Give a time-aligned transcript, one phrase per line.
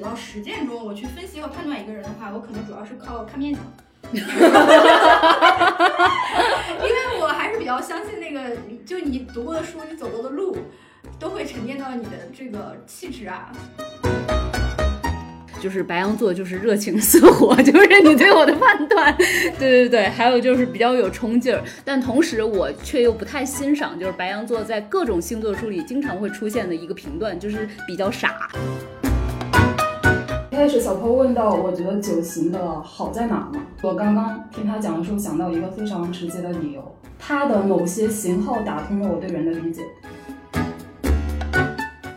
[0.00, 3.62] 到实践中，我去分析和判断一个人的话，我可能主要是靠看面相。
[4.12, 4.20] 因
[6.88, 10.56] 为我还是比较相信那个，就你读过的书，你走过的路，
[11.18, 13.52] 都会沉淀到你的这个气质啊。
[15.60, 28.50] 就是白羊座，就是热情似火， 就是你对我的判断，对对对，还有就是比较有冲劲儿，但同时我却又不太欣赏，就是白羊座在各种星座书里经常会出现的一个评断，就是比较傻。
[30.52, 33.64] 一开始小坡问到，我觉得九型的好在哪儿吗？
[33.82, 36.82] 我刚刚听他讲的时候，想到一个非常直接的理由，
[37.20, 39.82] 他的某些型号打通了我对人的理解。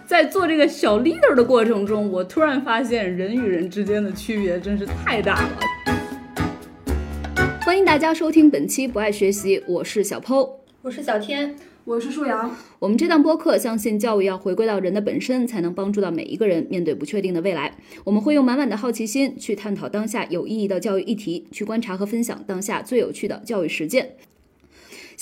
[0.07, 5.49] 在做这个小 leader 的过程中，我突然发现人与人之间的区别真是太大了。
[7.61, 11.55] 欢迎大家收听本期不爱学习，我是小 Po，我是小天，
[11.85, 12.55] 我是舒阳。
[12.79, 17.75] 我们这档播客相信教育要回归到人的本身，才能帮助到每一个人面对不确定的未来。
[18.05, 24.15] 我们会用满满的好奇心去探讨当下有意义的教育议题，去观察和分享当下最有趣的教育实践。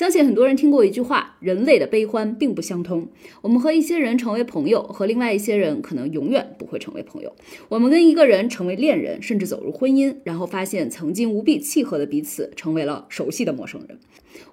[0.02, 3.08] 相信很多人听过一句话：人类的悲欢并不相通。
[3.40, 7.32] 我们和一些人成为朋友，和另外一些人可能永远不会成为朋友。
[7.70, 14.00] 我们跟一个人成为恋人，甚至走入婚姻，然后发现曾经无比契合的彼此成为了熟悉的陌生人。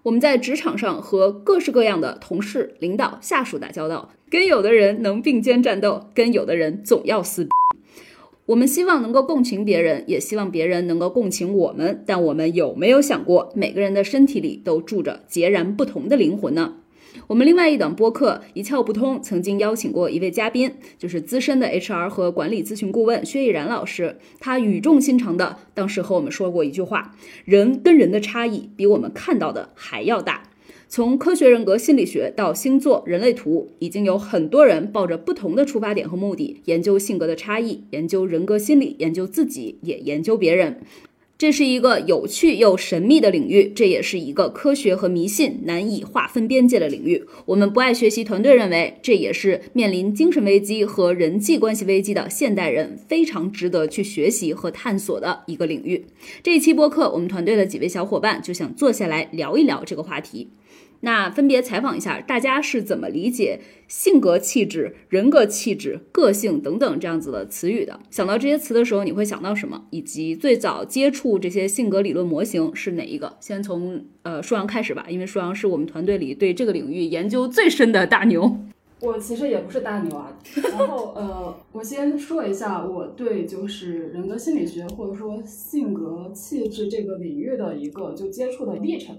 [0.02, 7.48] 我们在职场上和各式各样的同事、领导、下属打交道，跟有的人能并肩战斗，跟有的人总要撕。
[8.48, 12.02] 我们希望能够共情别人，也希望别人能够共情我们。
[12.06, 16.76] 但我们有没有想过，每个人的身体里都住着截然不同的灵魂呢？
[17.26, 24.16] 我们另外一档播客《一窍不通》曾经邀请过一位嘉宾，就是资深的 HR 和管理咨询顾问薛逸然老师。
[24.41, 30.44] 他语重心长的当时和我们说过一句话：人跟人的差异比我们看到的还要大。
[30.91, 40.81] 从科学人格心理学到星座、人类图，已经有很多人抱着不同的出发点和目的，研究性格的差异，研究人格心理，研究自己，也研究别人。
[41.37, 47.22] 这是一个有趣又神秘的领域，这也是一个科学和迷信难以划分边界的领域。
[47.44, 56.06] 我们不爱学习团队认为，这也是面临精神危机和人际关系危机的现代人非常值得去学习和探索的一个领域。
[56.43, 60.48] 这一期播客，我们团队的几位小伙伴就想坐下来聊一聊这个话题。
[61.00, 68.00] 那分别采访一下，大家是怎么理解性格气质、人格气质、个性等等这样子的词语的？
[68.10, 69.84] 想到这些词的时候，你会想到什么？
[69.91, 73.36] 以及最早接触这些性格理论模型是哪一个？
[73.41, 78.59] 先从呃舒阳开始吧，因为舒阳是我们团队里对这个领域研究最深的大牛。
[79.00, 80.36] 我其实也不是大牛啊。
[80.65, 89.15] 然后呃，我先说一下我对就是人格心理学或者说性格气质这个领域的一个就接触的历程。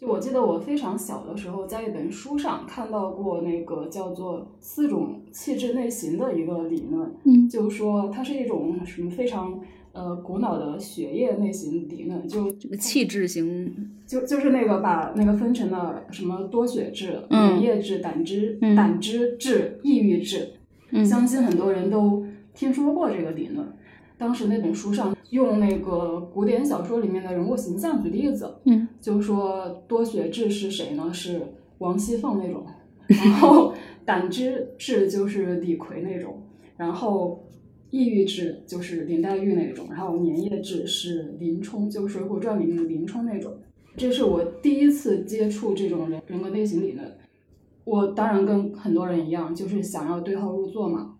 [0.00, 9.60] 就我记得我非常小的时候，在一本书上看到过那个叫做四种气质类型的一个理论，嗯，就是说它是一种什么非常
[9.92, 20.54] 呃古老的血液类型理论，就这个气质型，就就是那个把那个分成了什么多血质、粘液质、胆汁、胆汁质、抑郁质，
[21.04, 22.24] 相信很多人都
[22.54, 23.66] 听说过这个理论。
[24.20, 31.10] 当时那本书上用那个古典小说里面的人物形象举例子，嗯，就说多血质是谁呢？
[31.10, 31.40] 是
[31.78, 32.62] 王熙凤那种，
[33.08, 33.72] 然后
[34.04, 36.42] 胆汁质就是李逵那种，
[36.76, 37.48] 然后
[37.88, 43.54] 抑郁质就是林黛玉那种，然后粘液质是林冲，就《水浒传》里面的林冲那种。
[43.96, 47.10] 这是我第一次接触这种人人格类型理论，
[47.84, 51.14] 我当然跟很多人一样，就是想要对号入座嘛，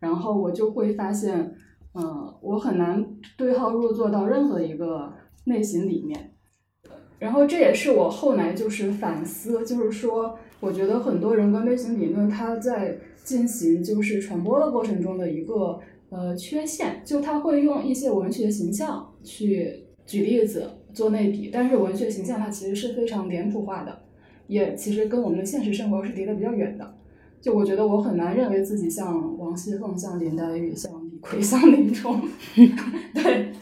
[0.00, 1.54] 然后我就会发现。
[1.94, 3.04] 嗯，我很难
[3.36, 5.12] 对号入座到任何一个
[5.46, 6.32] 类型里面，
[7.18, 15.80] 然后这也是我后来就是反思，就是说，我觉得很多人格类型理论它在进行就是传播的过程中的一个
[16.10, 24.02] 呃缺陷，就它会用一些文学形象去举例子做类比，但是文学形象它其实是非常脸谱化的，
[24.46, 26.94] 也其实跟我们的现实生活是离得比较远的。
[27.40, 30.99] 就我觉得我很难认为自己像王熙凤，像林黛玉，像
[31.32, 32.20] 李逵，像林冲，
[33.14, 33.52] 对，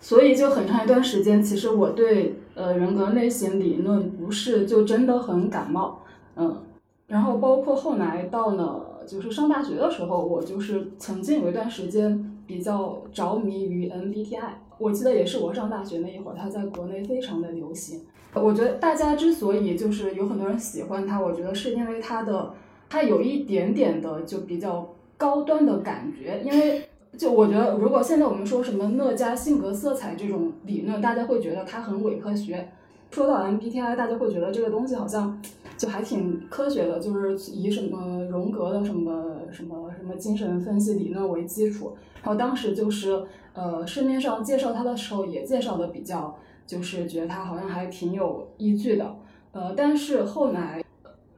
[0.00, 6.02] 所以就很长一段时间，其实我对呃人格类型理论不是就真的很感冒，
[6.36, 6.62] 嗯，
[7.06, 18.00] 然后包括后来到了就是上大学的时候，我就是曾经有一段时间比较着迷于 MBTI，我记得也是我上大学那一会儿，它在国内非常的流行。
[18.34, 22.54] 我觉得大家之所以就是有很多人喜欢它，我觉得是因为它的。
[22.88, 32.68] 它有一点点的就比较高端的感觉，因为就我觉得，如果现在我们说什么乐嘉性格色彩这种理论，大家会觉得它很伪科学。
[33.10, 35.40] 说到 MBTI，大家会觉得这个东西好像
[35.78, 41.96] 就还挺科学的，就是以什么荣格的什么什么什么精神分析理论为基础。
[42.22, 43.24] 然后当时就是
[43.54, 46.36] 呃市面上介绍他的时候也介绍的比较，
[46.66, 49.16] 就是觉得他好像还挺有依据的。
[49.52, 50.84] 呃，但是后来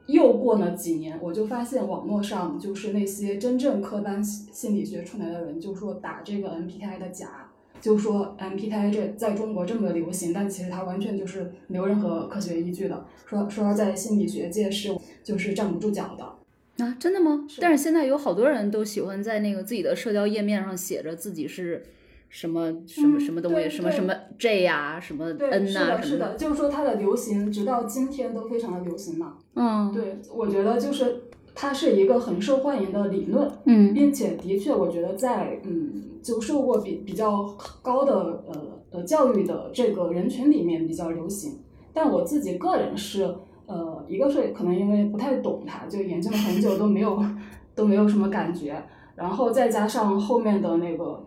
[0.08, 7.44] 又过了几年，我就发现网络上就是那些真正科班心理学出来的人，就说打这个 M P T I 的假。
[7.80, 13.06] 就说 M P T I 这在中国这么流行，但其实它完全就是没有任何科学依据的。
[13.24, 16.96] 说说在心理学界是就是站不住脚的啊？
[16.98, 17.46] 真的吗？
[17.60, 21.84] 但是现在有好多人都喜欢在那个自己的社交页面上写着自己是
[22.28, 29.34] 什么什么嗯什么东西，对对什么什么 J 呀、什么对，N 呐、是的，是的，就是说它的流行直到今天都非常的流行嘛。
[29.54, 31.22] 嗯，对，我觉得就是
[31.54, 38.54] 它是一个很受欢迎的理论，嗯并且的确，我觉得在嗯，就受过比比较高的呃
[38.90, 41.58] 呃教育的这个人群里面比较流行。
[41.92, 43.34] 但我自己个人是
[43.66, 47.18] 呃，一个是可能因为不太懂它，就研究了很久都没有
[47.74, 48.80] 都没有什么感觉，
[49.16, 51.24] 然后再加上后面的那个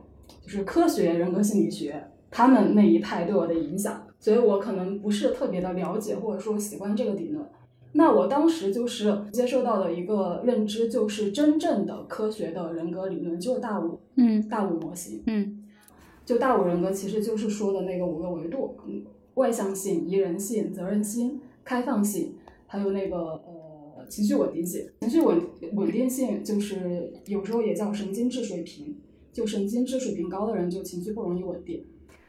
[0.51, 7.45] 就是科学人格心理学，他们那一派对我的影响，所以我可能不是特别的了解或者说喜欢这个理论。
[7.93, 15.23] 那我当时就是接受到的一个认知，就是真正的科学的人格理论就是大五嗯大五模型。
[15.27, 15.63] 嗯
[16.25, 19.05] 就大五人格其实就是说的那个五个维度，嗯，
[19.35, 22.35] 外向性、宜人性、责任心、开放性，
[22.67, 24.85] 还有那个呃情绪稳定性。
[24.99, 25.41] 情绪稳
[25.75, 28.97] 稳定性就是有时候也叫神经质水平，
[29.31, 31.83] 就神经质水平高的人就情绪不容易稳定。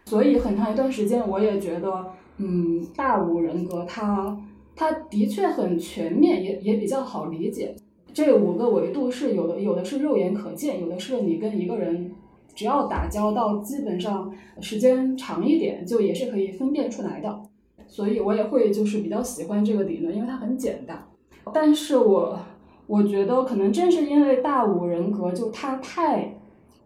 [0.05, 2.07] 所以很长一段时间我也觉得，
[2.39, 4.41] 嗯，大五人格它
[4.75, 7.75] 它的确很全面，也也比较好理解。
[8.13, 12.13] 这五个维度是有的，有的是肉眼可见，有的是你跟一个人
[12.55, 17.43] 只要打交道，基本上时间长一点，就也是可以分辨出来的。
[17.87, 21.07] 所以我也会就是比较喜欢这个理论，因为它很简单。
[21.55, 22.39] 但是我
[22.87, 26.41] 我觉得可能正是因为大五人格就它太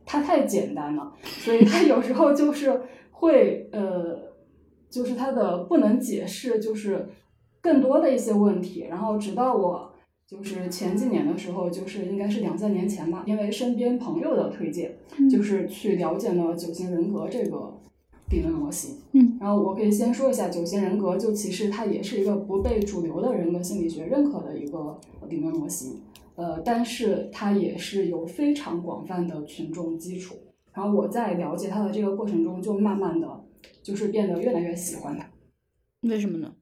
[0.06, 2.80] 它太简单了，所以它有时候就是
[3.10, 4.32] 会呃，
[4.88, 7.08] 就是它的不能解释，就是
[7.60, 8.86] 更多的一些问题。
[8.88, 9.90] 然后直到我
[10.26, 14.96] 就是前几年的时候，就是应该是两三年前吧，因为身边朋友的推荐，
[15.28, 17.74] 就是去了解了九型人格这个
[18.30, 18.98] 理论模型。
[19.12, 24.98] 嗯，然后我可以先说一下九型人格，就其实它也是一个不被主流的人格心理学认可的一个
[25.28, 26.00] 理论模型。
[26.36, 30.36] 呃，但是它也是有非常广泛的群众基础。
[30.72, 33.44] 然后我在了解它的这个过程中，就慢慢的
[33.82, 35.28] 就是变得越来越喜欢它。
[36.02, 36.52] 为什么呢？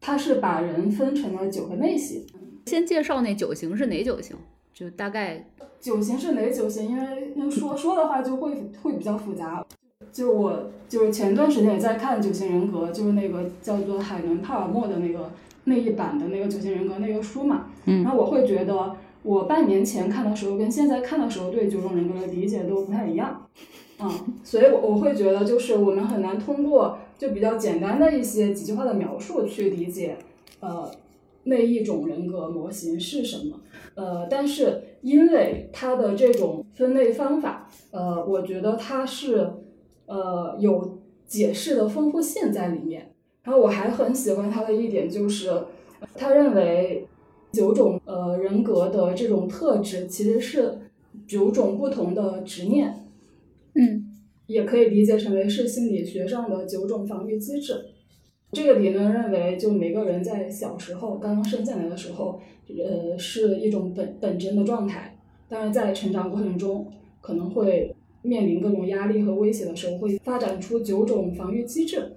[0.00, 2.26] 它是把人分成了九个类型，
[2.66, 4.36] 先介绍那九型是哪九型？
[4.72, 5.44] 就大概
[5.80, 6.88] 九型是哪九型？
[6.88, 9.66] 因为因为说说的话就会会比较复杂。
[10.10, 15.30] 就我就是前段时间也在看九型人格，就是那个叫做海伦帕尔默的那个
[15.68, 17.66] 那一版的那个九型人格那个书嘛。
[17.86, 23.46] 嗯然后我会觉得，我半年前看的时候跟现在看的时候对九种人格的理解都不太一样。
[24.00, 24.10] 嗯，
[24.44, 30.16] 所以我我会觉得，就是我们很难通过就比较简单的一些几句话的描述去理解，
[30.60, 30.88] 呃，
[31.44, 33.60] 那一种人格模型是什么。
[33.94, 39.50] 呃，但是因为它的这种分类方法，呃，我觉得它是
[40.06, 43.14] 呃有解释的丰富性在里面。
[43.48, 45.50] 然后我还很喜欢他的一点就是，
[46.14, 47.08] 他认为
[47.50, 50.78] 九种呃人格的这种特质其实是
[51.26, 53.06] 九种不同的执念，
[53.74, 54.04] 嗯
[54.48, 57.86] 也可以理解成为是心理学上的九种防御机制。
[58.52, 65.18] 这个理论认为，就每个人在小时候刚刚生下来的时候，呃，是一种本本真的状态，
[65.48, 66.86] 但是在成长过程中，
[67.22, 72.12] 可能会面临各种压力和威胁的时候，会发展出九种防御机制。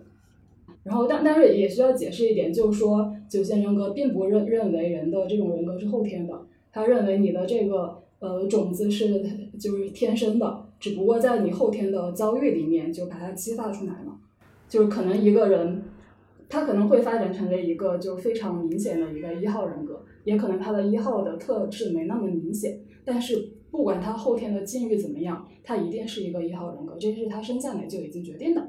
[0.83, 9.23] 然后，但但是也需要解释一点，就是说九型人格并不认认为人的这种人格是后天的，他认为你的这个呃种子是
[9.59, 14.17] 就是天生的，只不过在你后天的遭遇里面就把它激发出来了。
[14.67, 15.83] 就是可能一个人，
[16.49, 28.67] 他可能会发展成为一个就非常明显的一个一号人格，也可能他的一号的特质没那么明显，但是不管他后天的境遇怎么样，他一定是一个一号人格，这是他生下来就已经决定的。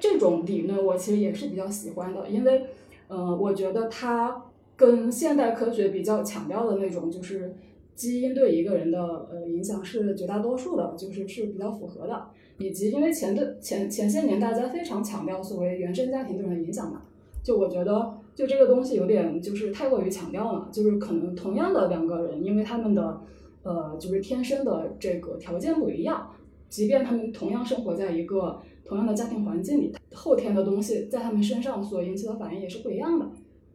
[0.00, 2.66] 这种理论我其实也是比较喜欢的，因为，
[3.08, 4.44] 呃，我觉得它
[4.76, 7.54] 跟现代科学比较强调的那种就是
[7.94, 12.26] 基因对一个人的呃影响是绝大多数的，就是是比较符合的，
[12.58, 17.02] 以及因为前段前前些年大家非常强调所谓原生家庭对人的影响嘛，
[17.42, 23.20] 就我觉得就这个东西有点就是太过于强调了，就是可能同样的两个人，因为他们的
[23.62, 26.30] 呃就是天生的这个条件不一样，
[26.68, 33.30] 即便他们同样生活在一个同样的家庭环境里，后天的东西在他们身上所引起的反应也是不一样的。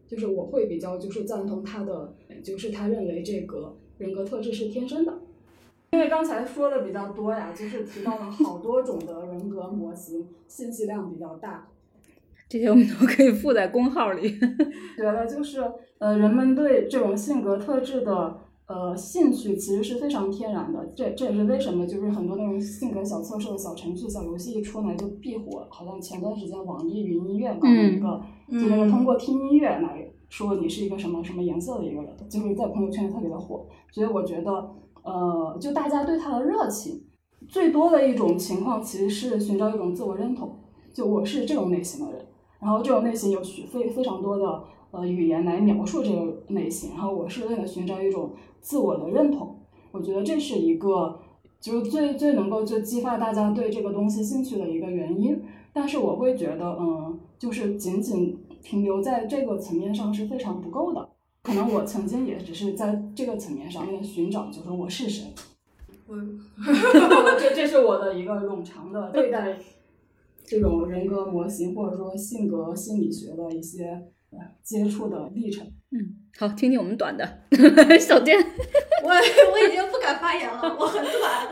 [0.08, 5.20] 就是我会比较就是赞同他的，就是他认为这个人格特质是天生的。
[5.92, 11.68] 因为刚才说的比较多呀，就是提到了好多种的人格模型，信息量比较大。
[12.48, 14.39] 这些我们都可以附在公号里。
[14.98, 15.63] 觉得，就是
[16.00, 18.39] 呃，人们对这种性格特质的
[18.70, 20.94] 呃兴趣其实是非常天然的。
[20.96, 25.68] 这这也是为什么，就是很多那种性格小测试的小程序、小游戏一出来就必火。
[25.72, 28.22] 好像前段时间网易云音乐搞了一个，
[28.52, 33.66] 就那个通过听音乐来说你是一个什么什么颜色的一个人，就是在朋友圈特别的火。
[33.92, 34.52] 所以我觉得，
[35.04, 37.02] 呃，就大家对他的热情
[37.48, 40.60] 最多的一种情况，其实是寻找一种自我认同，
[40.94, 42.24] 就我是这种类型的人。
[42.62, 48.31] 然后这种类型有许非非常多的呃语言来描述这个类型，然后我是为了寻找一种
[48.62, 49.60] 自我的认同，
[49.91, 51.19] 我觉得这是一个
[51.60, 55.41] 就是最最能够就激发大家对这个东西兴趣的一个原因。
[55.72, 61.10] 但是我会觉得，嗯，就是仅仅停留在这个层面上是非常不够的。
[61.43, 65.27] 可能我曾经也只是在这个层面上面寻找，就是我是谁。
[66.08, 66.15] 我
[67.39, 69.58] 这这是我的一个冗长的对待。
[70.50, 73.84] 这种人格模型或者说性格心理学的一些
[74.32, 75.72] 呃接触的历程。
[75.91, 77.44] 嗯，好，听听我们短的
[78.00, 78.36] 小电。
[79.03, 81.48] 我我已经不敢发言了，我很短。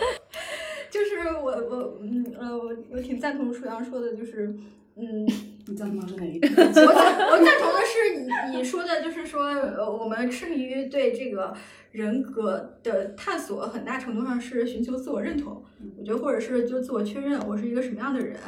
[0.90, 4.54] 就是我我嗯呃我我挺赞同楚阳说的，就是
[4.96, 5.26] 嗯，
[5.66, 6.48] 你赞同的是哪一个？
[6.56, 11.54] 我赞我赞同的是你你说的，就是说呃我们痴迷于对这个。
[11.92, 15.64] 人格的探索很大程度上是寻求自我认同，
[15.96, 18.38] 我觉得或者是就自我确认我是一个什么样的人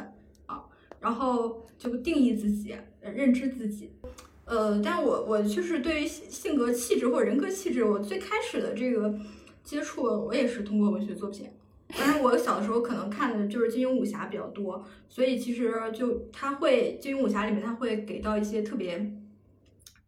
[0.45, 0.63] 啊，
[1.01, 3.91] 然后就定义自己，认知自己。
[4.45, 9.19] 呃，但我我就是对于性格气质或者人格气质，我最开始的这个
[9.65, 11.49] 接触，我也是通过文学作品。
[11.97, 19.15] 当然，我小的时候可能看的就是金庸武侠比较多，所以其实就他会金庸武侠里面他会给到一些特别。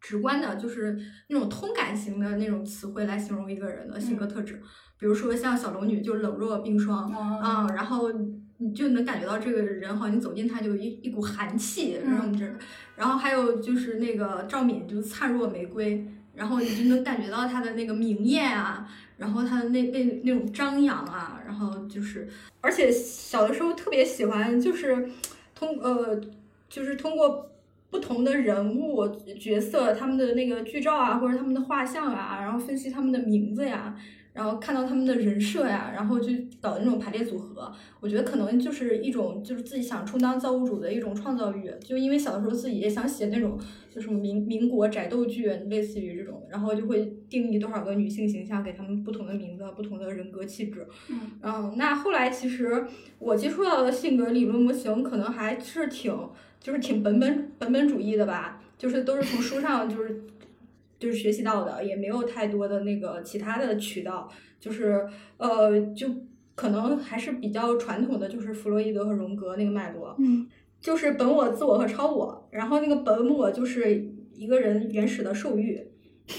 [0.03, 4.59] 直观的，就是那种通感型的那种词汇来形容一个人的性格特质，
[4.97, 8.11] 比如说像小龙女，就冷若冰霜啊，然后
[8.57, 12.57] 你就能感觉到这个人好像你走近他就一一股寒气那种劲儿，
[12.95, 18.89] 然后还有就是那个赵敏，就灿若玫瑰，然后你就能感觉到她的那个明艳啊，
[19.21, 22.27] 然后他的那那那种张扬啊，然后就是，
[22.59, 25.07] 而且小的时候特别喜欢，就是
[25.55, 26.19] 通呃，
[26.67, 27.47] 就是通过。
[27.91, 29.05] 不同的人物
[29.37, 33.93] 角色，他们的那个剧照啊，或者他们的画像啊，然后分析他们的名字呀，
[34.33, 37.71] 然后看到他们的人设呀，然后就搞那种排列组合。
[37.99, 41.71] 我觉得可能就是一种就是自己想充当造物主的一种创造欲。
[41.79, 43.59] 就因为小的时候自己也想写那种
[43.93, 50.87] 就什么民民国宅斗剧，类似于这种，然后就会定义多少个女性形象，给他们不同的名字、不同的人格气质。
[51.41, 52.85] 嗯，那后来其实
[53.19, 56.17] 我接触到的性格理论模型，可能还是挺。
[56.61, 60.21] 就是挺本本本本主义的吧，就是都是从书上就是
[61.01, 64.29] 就是学习到的，也没有太多的那个其他的渠道，
[64.59, 65.03] 就是
[65.37, 66.07] 呃就
[66.53, 70.47] 可能还是比较传统的，就是弗洛伊德和荣格那个脉络，嗯，
[70.79, 75.81] 就是本我、自我和超我，然后那个本我就是一个人原始的兽欲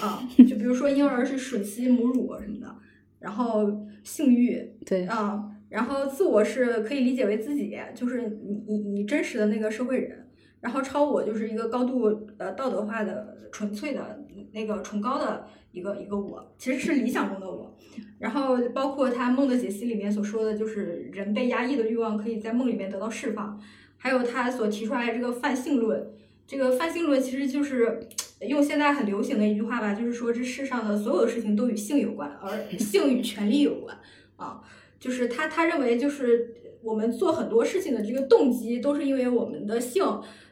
[0.00, 2.73] 啊，就比如说婴儿是吮吸母乳什么的，
[3.19, 5.49] 然后性欲，对啊。
[5.69, 10.28] 然后自我是可以理解为自己，就是你你你真实的那个社会人。
[10.61, 14.21] 然后超我就是一个高度呃道德化的、纯粹的
[14.52, 17.76] 那个崇高的一个一个我，其实是理想中的我。
[18.18, 23.61] 然后包括他《梦的解析》里面所说的就是人被压抑的欲望可以在梦里面得到释放。
[23.99, 26.11] 还有他所提出来这个泛性论，
[26.47, 28.00] 这个泛性论其实就是
[28.40, 33.97] 用现在很流行的一句话吧，就是说这世上的所有的事情都与性有关，而性与权力有关
[34.37, 34.61] 啊。
[34.99, 40.04] 就是他，他认为就是我们做很多事情的这个动机都是因为我们的性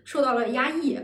[0.05, 0.99] 受到了压抑。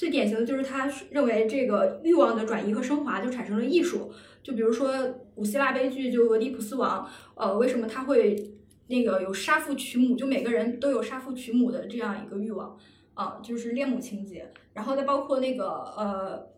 [0.00, 4.10] 最典型的就是他认为这个欲望的转移和升华就产生了艺术。
[4.42, 4.90] 就比如说
[5.34, 8.50] 古希腊悲剧，就俄狄浦斯王，呃，为什么他会
[8.86, 10.16] 那个有杀父娶母？
[10.16, 12.78] 就每个人都有杀父娶母的这样一个欲望
[13.12, 14.50] 啊，就是恋母情节。
[14.72, 16.48] 然后再包括那个呃，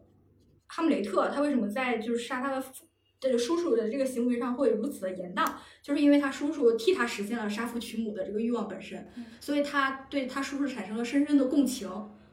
[0.68, 2.84] 哈姆雷特，他为什么在就是杀他的父？
[3.18, 9.04] 这个叔叔的这个行为上会如此的严当，就是因为他叔叔替他实现了杀父娶母的这个欲望本身，
[9.40, 11.90] 所以他对他叔叔产生了深深的共情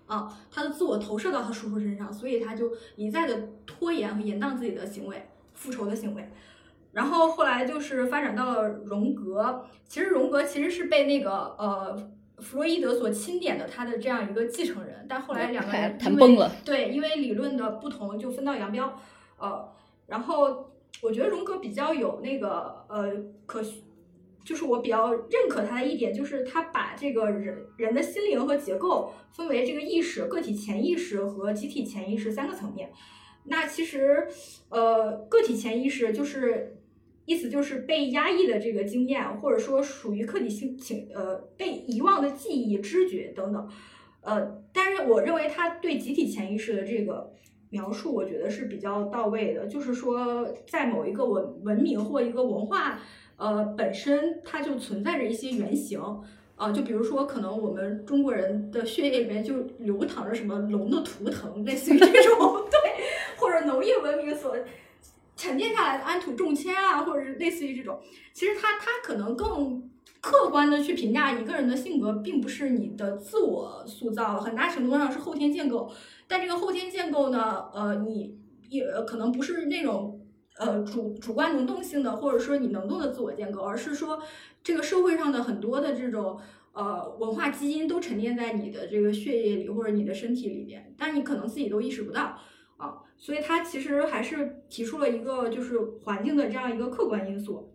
[0.10, 6.30] 啊，他的自我投射到他叔叔身上，所以他就一再的拖延和延宕自己的行为，复仇的行为。
[6.92, 11.96] 然后后来就是发展到了荣格，其实荣格其实是被那个呃
[12.39, 19.00] 弗洛伊德所钦点的他的这样一个继承人，但后来两个人谈崩了，对，因为理论的不同就分道扬镳，
[19.38, 19.70] 呃，
[20.08, 20.68] 然后。
[21.01, 23.13] 我觉得荣格比较有那个呃
[23.46, 23.62] 可
[24.50, 32.91] 就是我比较认可他的一点，就是他把这个人人的心灵和结构分为这个意识、个体潜意识和集体潜意识三个层面。
[33.44, 34.27] 那其实，
[34.70, 36.79] 呃，个体潜意识就是
[37.25, 43.70] 意思就是被压抑的这个经验，或者说属于客体性情呃被遗忘的记忆、知觉等等。
[44.22, 47.32] 呃，但是我认为他对集体潜意识的这个
[47.70, 49.68] 描述，我觉得是比较到位的。
[49.68, 53.00] 就是说，在某一个文文明或一个文化，
[53.39, 56.00] 呃，本身它就存在着一些原型。
[56.55, 62.38] 啊，就比如说，可能我们中国人的血液里面就流淌着什么龙的图腾，类似于这种，
[62.69, 62.77] 对，
[63.38, 64.58] 或者农业文明所
[65.38, 67.98] 沉淀下来的安土重迁啊，或者是类似于这种。
[68.34, 75.89] 其实它它可能更客观的去评价一个人的性格，并不是你的自我塑造，很大程度上是后天建构。
[76.27, 80.19] 但这个后天建构呢，呃，你也可能不是那种
[80.60, 84.22] 呃主主观能动性的，或者说你能动的自我建构，而是说。
[84.62, 86.38] 这个社会上的很多的这种
[86.74, 92.38] 呃文化基因都沉淀在你的这个血液里或者你的身体里面，但你可能自己都意识不到
[92.75, 97.74] 啊，所以他其实还是提出了一个就是环境的这样一个客观因素。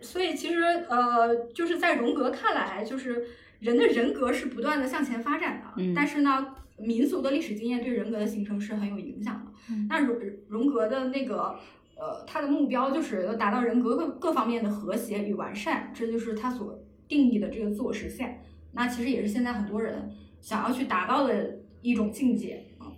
[0.00, 3.24] 所以其实呃就是在荣格看来，就是
[3.60, 9.52] 人的人格是不断的向前发展的，但是呢，民族的历史经验对人格的形成是很有影响的。
[9.88, 10.16] 那荣
[10.48, 11.54] 荣格的那个。
[12.02, 18.42] 呃，他的目标就是要达到人格各各方面的和谐与完善，这就是他所定义的这个自我实现。
[18.72, 22.90] 那其实也是现在很多人想要去达到的一种境界啊。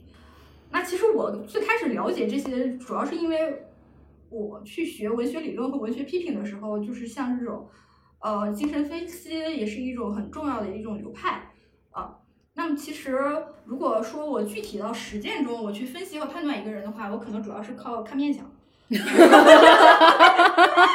[0.70, 3.66] 那其实我最开始了解这些，主要是因为
[4.30, 7.68] 我去学文学理论和文学批评的时候，就是像这种
[8.20, 11.52] 呃精神分析也是一种很重要的一种流派
[11.90, 12.20] 啊。
[12.54, 13.18] 那么其实
[13.66, 18.50] 如果说我具体到实践中，我去分析和判断一个人的话，我可能主要是靠看面相。
[18.90, 20.88] 哈哈哈哈哈！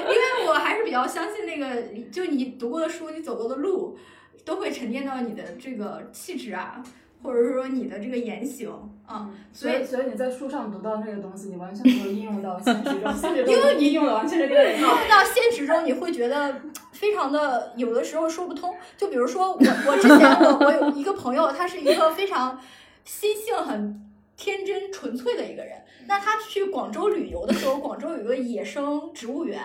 [0.00, 3.96] 因为我还是比较相信那个，就你读过的书，你走过的路，
[4.44, 6.82] 都会沉淀到你的这个气质啊，
[7.22, 8.70] 或者说你的这个言行
[9.06, 9.30] 啊。
[9.52, 13.02] 所以，所以你在书上读到那个东西，你完全没有应用到现实中，
[13.48, 14.38] 因为你用的完全。
[14.38, 16.60] 应用到现实中，你会觉得
[16.92, 18.76] 非常的有的时候说不通。
[18.98, 22.60] 就比如说我，我之前我我有一个朋友，他是一个非常
[23.04, 24.11] 心性很。
[24.36, 29.62] 天真纯粹的一个人，那他去广州旅游的时候， 广州有个野生植物园，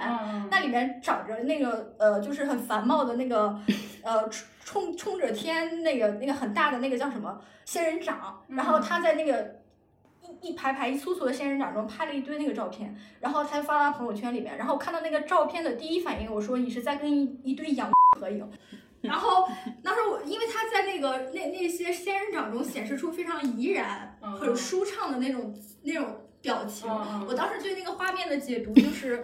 [0.52, 3.60] 那里面长着那个呃，就是很繁茂的那个
[4.04, 4.30] 呃，
[4.64, 9.56] 冲冲着天那个那个很大的那个叫什么仙人掌，然后他在那个
[10.22, 18.48] 一一排排一簇簇的仙人掌中拍了一堆那个照片，然后他发到朋友圈里面，然后看到那个照片的第一反应，我说你是在跟一一堆羊合影。
[19.08, 19.48] 然后
[19.82, 26.88] 当时我，因为他在那个那那些仙人掌中显示出非常怡然、很舒畅的那种那种表情，
[27.28, 29.24] 我当时对那个画面的解读就是。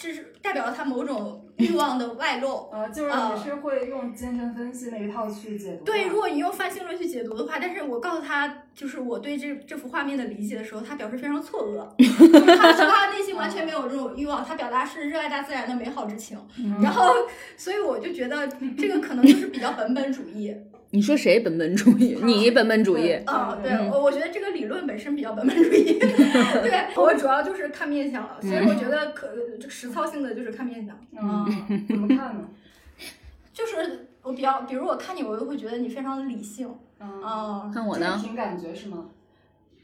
[0.00, 5.84] 这是代表了他某种欲望的外露，呃，就是你是会用精神分析那一套去解读。
[5.84, 11.86] 对，如果你用泛性论去解读的话，但是我告诉他，就是我对这这幅画面的理解的时候，他表示非常错愕，
[12.56, 16.38] 他说他内心完全没有这种欲望，他表达是热爱大自然的美好之情。
[16.80, 17.12] 然后，
[17.56, 20.54] 所以我就觉得这个可能就是比较本本主义。
[20.90, 22.18] 你说谁本本主义？
[22.22, 23.12] 你本本主义？
[23.26, 25.98] 啊，对，我我觉得这个理论本身比较本本主义。
[25.98, 29.28] 对我主要就是看面相了，所以我觉得可
[29.68, 30.96] 实操性的就是看面相。
[31.16, 31.46] 啊，
[31.88, 32.48] 怎么看呢？
[33.52, 36.68] 就是我比较，比如我看你，我就会觉得你非常的理性。
[36.98, 38.18] 啊，看我呢？
[38.22, 39.10] 凭感觉是吗？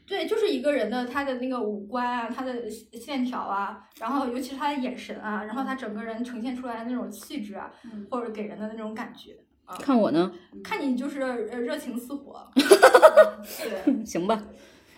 [0.07, 7.71] 对，就是一个人的他的那个五官啊，他的线条啊，然后尤其是他的眼神啊，然后他整个人呈现出来的那种气质啊，
[8.09, 9.35] 或者给人的那种感觉。
[9.79, 10.31] 看我呢？
[10.63, 14.41] 看你就是呃热情似火， 对，行吧，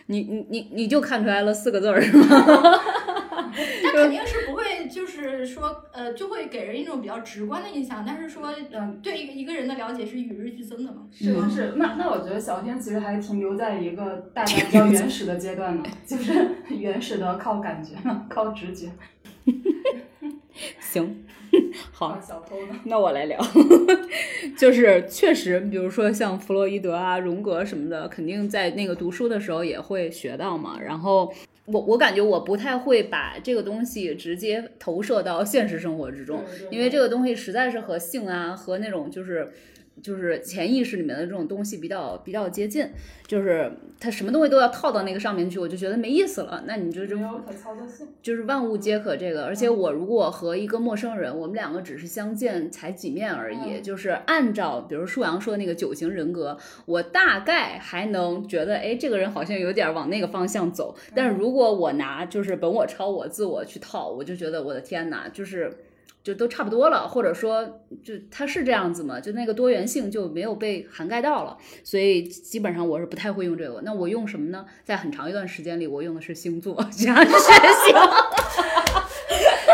[0.08, 2.25] 你你你你就看出来了四个字儿是吗？
[3.84, 8.03] 那肯定是不会，就是说呃，就会给人一种比较直观的印象。
[8.06, 11.08] 但是说，嗯，对一个一个人的了解是与日俱增的嘛。
[11.12, 17.95] 是是，那那我觉得小天其实还停留在一个大家比较原始的阶段呢，就是 原始的靠感觉，
[18.30, 18.91] 靠直觉。
[20.80, 21.23] 行。
[21.91, 22.20] 好？
[22.86, 23.39] 那我来聊，
[24.58, 30.80] 就是确实，比如说像弗洛伊德啊、荣格什么的，肯定在那个读书的时候也会学到嘛。
[30.82, 31.34] 然后
[31.65, 39.52] 我我感觉我不太会把这个东西直接投射到现实生活之中，因为这个东西实在是和性啊和那种就是。
[40.01, 42.88] 就是潜意识里面的这种东西比较比较接近，
[43.25, 46.63] 就是他什么东西都要套到那个上面去，我就觉得没意思了。
[46.65, 47.17] 那你就就
[48.21, 49.45] 就是万物皆可这个。
[49.45, 60.95] 而且我如果和一个陌生人，我们两个只是相见才几面而已，就是按照比如舒阳说的那个九型人格，我大概还能觉得，哎，这个人好像有点往那个方向走。
[61.15, 65.71] 但是如果我拿就是本我超我自我去套，我就觉得我的天哪，就是。
[66.27, 67.63] 就都差不多了，或者说
[68.03, 73.79] 就它是这样子嘛，就那个多元性就没有被涵盖到了，所以基本上我是不太会用这个。
[73.85, 74.65] 那我用什么呢？
[74.83, 77.93] 在很长一段时间里，我用的是星座加学习。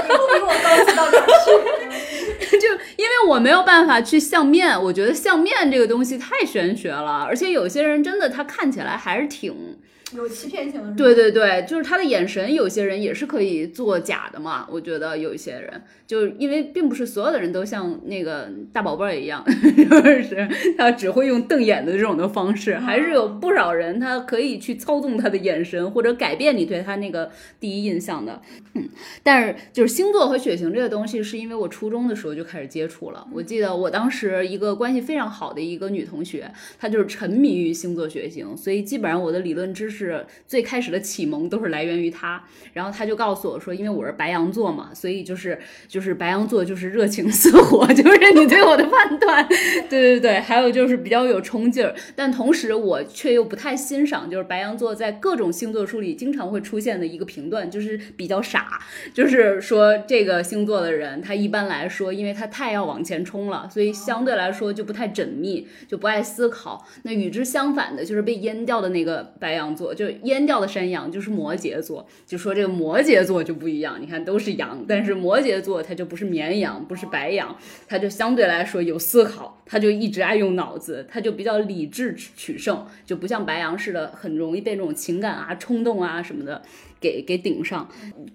[0.04, 2.54] 你不比我高级到哪儿去？
[2.62, 9.80] 就因为我没有办法去相面，我觉得相面这个东西太玄学了，而且有些人真的他看起来还是挺。
[10.16, 14.68] 有欺骗性的，对对对，就是他的眼神，有些人也是可以做假的嘛。
[14.70, 20.48] 我觉得有一些人，就因为并不是所有的人都像那个大宝贝儿一样， 就是
[20.78, 28.42] 他只会用瞪眼的这种的方式，还是有不少人他可以去操纵他的眼神，或者改变你对他那个第一印象的。
[28.76, 28.88] 嗯，
[29.24, 33.26] 但是就是星座和血型这个东西，是因为我初中的时候就开始接触了。
[33.32, 40.03] 我记得我当时一个关系非常好的一个女同学，她就是沉迷于星座血型，所以基本上我的理论知识。
[40.04, 49.48] 是最开始的启蒙都是来源于他，然后他就告诉我说，因为我是白羊座嘛，所以就是就是白羊座就是热情似火， 就是你对我的判断，
[49.90, 58.80] 对对对，还有就是比较有冲劲儿，但同时我却又不太欣赏，就是白羊座在各种星座书里经常会出现的一个评断，就是比较傻，
[59.14, 66.86] 就是说这个星座的人，他一般来说，因为他太要往前冲了，所以相对来说就不太缜密，就不爱思考。
[67.04, 69.83] 那与之相反的，就是被淹掉的那个白羊座。
[69.92, 86.62] 就阉掉的山羊就是摩羯座，就说这个摩羯座就不一样，你看都是羊，但是摩羯座它就不是绵羊，不是白羊，它就相对来说有思考，它就一直爱用脑子，它就比较理智取胜，就不像白羊似的很容易被这种情感啊、冲动啊什么的。
[87.04, 87.86] 给给顶上，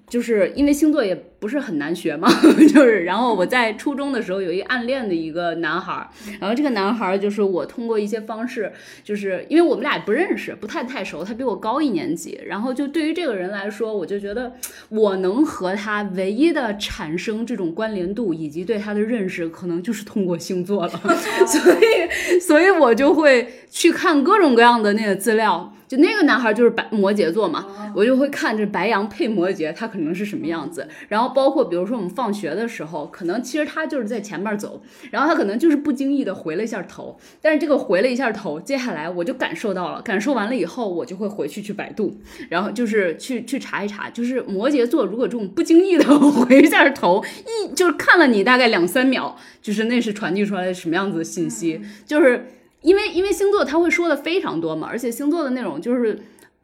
[0.07, 2.29] 就是因为星座也不是很难学嘛，
[2.75, 6.07] 就是然后我在初中的时候有一暗恋的一个男孩，
[6.39, 8.71] 然后这个男孩就是我通过一些方式，
[9.03, 14.53] 就是因为我们俩不认识，不太太熟，他比我高一年级，然后就对于这个人来说，我就觉得
[14.91, 21.01] 我能和他唯一的产生这种关联度以及对他的认识，可能就是通过星座了，
[21.47, 25.73] 所以所以我就会去看各种各样的那个资料。
[25.89, 30.87] 就那个男孩就是白摩羯座嘛，我就会看这白羊配摩羯，他可能是什么样子。
[31.09, 37.19] 然后包括比如说我们放学的时候，可能其实他就是在前面走，然后他可能就是不经意的回了一下头。
[37.41, 42.15] 但是这个回了一下头，接下来我就感受到了，感受完了以后，我就会回去去百度，
[42.51, 52.45] 然后就是去去查一查，就是摩羯座如果这种不经意的回一下头，一就是看了你大概两三秒，就是那是传递出来的什么样子的信息，就是。
[52.83, 56.19] 因为因为星座他会说的非常多嘛，而且星座的内容就是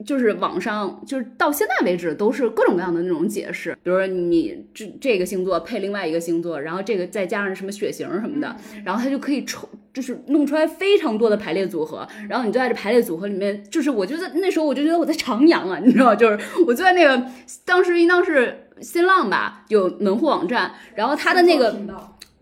[0.05, 16.15] 就是网上就是到现在为止都是各种各样的那种解释，比如说你这这个星座配另外一个星座，然后这个再加上什么血型什么的，然后他就可以抽，就是弄出来非常多的排列组合，然后你就在这排列组合里面，就是我就在那时候我就觉得我在徜徉啊，你知道吗？
[16.15, 17.25] 就是我就在那个
[17.65, 21.75] 当时应当是新浪吧，有门户网站，然后他的那个。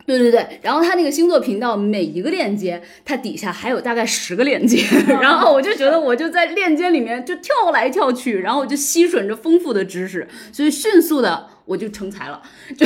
[0.04, 4.84] 对对对，然后他那个星座频道每一个链接，它底下还有大概十个链接，
[5.20, 12.42] 然后我就觉得我就在链接里面就跳来跳去，然后我就吸吮着丰富的知识，所以迅速的我就成才了，
[12.76, 12.84] 就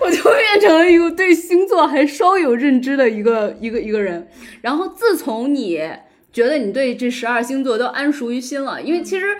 [0.00, 4.28] 我就变成了一个对星座还稍有认知的一个一个一个人。
[4.60, 5.80] 然后自从你
[6.32, 9.36] 觉得你对这十二星座都谙熟于心了，因为其实。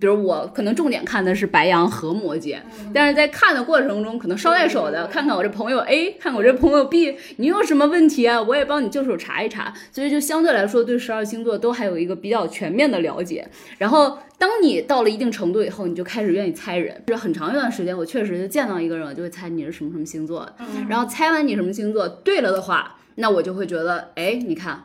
[0.00, 2.58] 比如我可能重点看的是白羊和摩羯，
[2.92, 8.40] 但是在看的过程中，可能捎带手的看看我这朋友 A，看看我这朋友 B，你有什么问题啊？
[8.40, 13.48] 我也帮你就手查一查，所以就相对来说对十二星座都还有一个比较全面的了解。
[13.78, 17.02] 然后当你到了一定程度以后，你就开始愿意猜人。
[17.06, 20.54] 就是很长一段时间，我确实就见到一个人，我就会猜你是什么什么星座的。
[20.88, 24.84] 然后猜完你什么星座对了的话，那我就会觉得，哎，你看。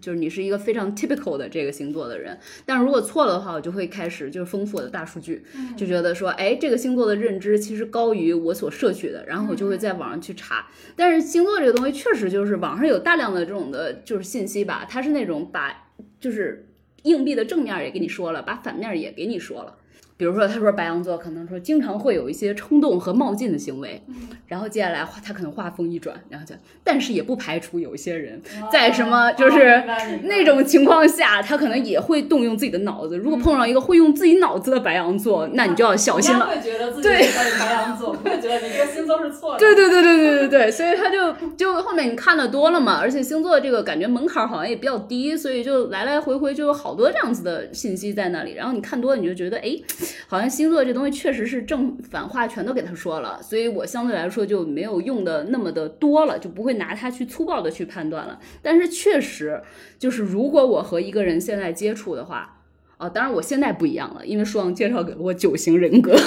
[0.00, 5.42] 就是你是一个非常 typical 的这个星座的人，但是如果错了的话，我就会开始就是丰富我的大数据，
[5.76, 10.68] 就觉得说，哎，这个星座的认知其实高于我所摄取的，然后我就会在网上去查。
[10.94, 15.88] 但是星座这个东西确实就是网上有大量的这种的，就是信息吧，它是那种把
[16.20, 16.68] 就是
[17.02, 19.76] 硬币的正面也给你说了，把反面也给你说了。
[20.18, 24.02] 比如说，他说白羊座可能说经常会有一些冲动和冒进的行为，
[24.48, 29.84] 然后接下来他可能话锋一转，然后就，但是也不排除有一些人在什么就是
[30.24, 33.16] 那种情况下，他可能也会动用自己的脑子。
[33.16, 36.48] 如果碰上一个会用自己脑子的白羊座，那你就要小心了。
[36.48, 39.58] 会觉得自己是白羊座，不会觉得你这个星座是错的。
[39.60, 49.78] 对对对对对对对，所以他就就后面你看的多了嘛，而且星座这个感觉门槛好像也比较低，所以就来来回回就有好多这样子的信息在那里，然后你看多了你就觉得哎。
[50.26, 58.38] 好像星座这东西确实是正反话全都给他说了，所以我相对来说就没有用的那么的多了，就不会拿它去粗暴的去判断了。
[58.62, 59.62] 但是确实
[59.98, 62.56] 就是如果我和一个人现在接触的话，
[62.96, 66.16] 啊，当然我现在不一样了，因为舒王介绍给了我九型人格。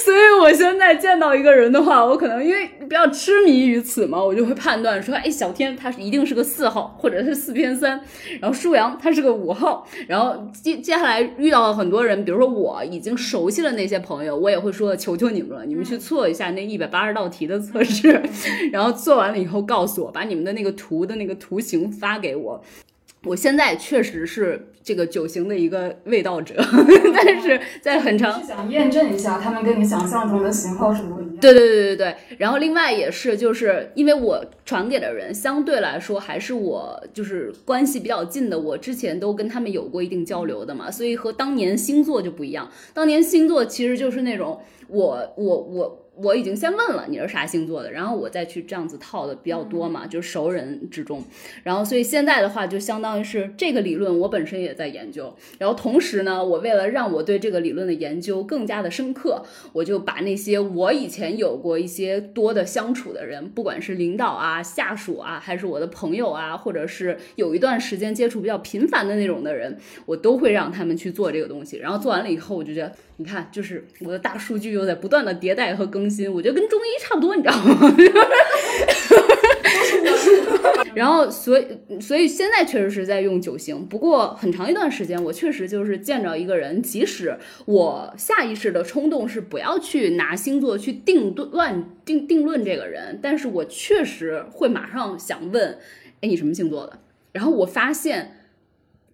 [0.04, 8.00] 所以我现在见到一个人的话，我可能因为比较痴迷于此嘛，我就会判断说，哎，小天他一定是个四号，或者是四偏三，
[8.40, 18.22] 然后舒阳他是个五号，然后接接下来遇到了很多人，比如说我已经熟悉了那些朋友，我也会说，求求你们了，你们去做一下那一百八十道题的测试，
[18.72, 22.64] 然后做完了以后告诉我，把你们的那个图的那个图形发给我。
[23.24, 26.54] 我现在确实是这个九型的一个味道者，
[27.14, 31.36] 但是在很长是想验证一下他们跟你想象中的型号是不一样。
[31.36, 42.70] 对对对对对，然后另外也是，就是因为我传给的人相对来说还是我就是关系比较近的，我之前都跟他们有过一定交流的嘛，所以和当年星座就不一样。
[42.94, 46.06] 当年星座其实就是那种我我我。
[46.22, 51.22] 我已经先问了你是啥星座的，然后我再去这样子套的比较多嘛，就是熟人之中，
[51.62, 72.92] 然后所以现在的话就相当于是这个理论我本身也在研究，然后同时呢，我为了让我对这个理论的研究更加的深刻，我就把那些我以前有过一些多的相处的人，不管是领导啊、下属啊，还是我的朋友啊，或者是有一段时间接触比较频繁的那种的人，我都会让他们去做这个东西，然后做完了以后，我就觉得。
[73.20, 77.78] 你看，就是我的大数据又在不断的迭代和更新，我觉得跟中医差不多，你知道吗？
[80.94, 81.66] 然后，所以，
[82.00, 83.86] 所以现在确实是在用九星。
[83.86, 95.78] 不过很长一段时间，我确实就是见着一个人，即使我下意识的冲动是不要去拿星座去定论、定定论这个人，但是我确实会马上想问，
[96.22, 96.98] 哎，你什么星座的？
[97.32, 98.46] 然后我发现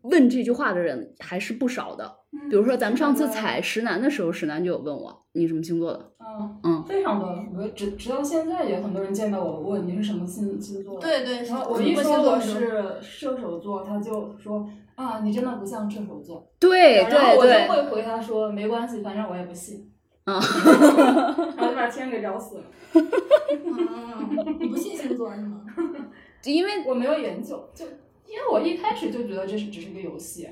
[0.03, 2.19] 问这句话的人还是不少的。
[2.49, 6.13] 比如说，咱们上次采石楠的时候，石楠就有问我你什么星座的？
[6.21, 7.29] 嗯嗯，非常多。
[7.57, 11.01] 我直直到现在也很多人见到我问你是什么星星座。
[11.01, 11.43] 对对。
[11.45, 16.47] 然后我一说我是射手座，他就说啊，你真的不像射手座。
[16.59, 17.19] 对对对。
[17.19, 19.91] 然后我就会回他说没关系，反正我也不信。
[20.25, 20.41] 啊。
[21.57, 22.65] 然后就把天给聊死了。
[24.61, 25.63] 你不信星座是吗？
[26.45, 27.85] 因为我没有研究，就
[28.27, 30.49] 因为我一开始就觉得这是只是个游戏。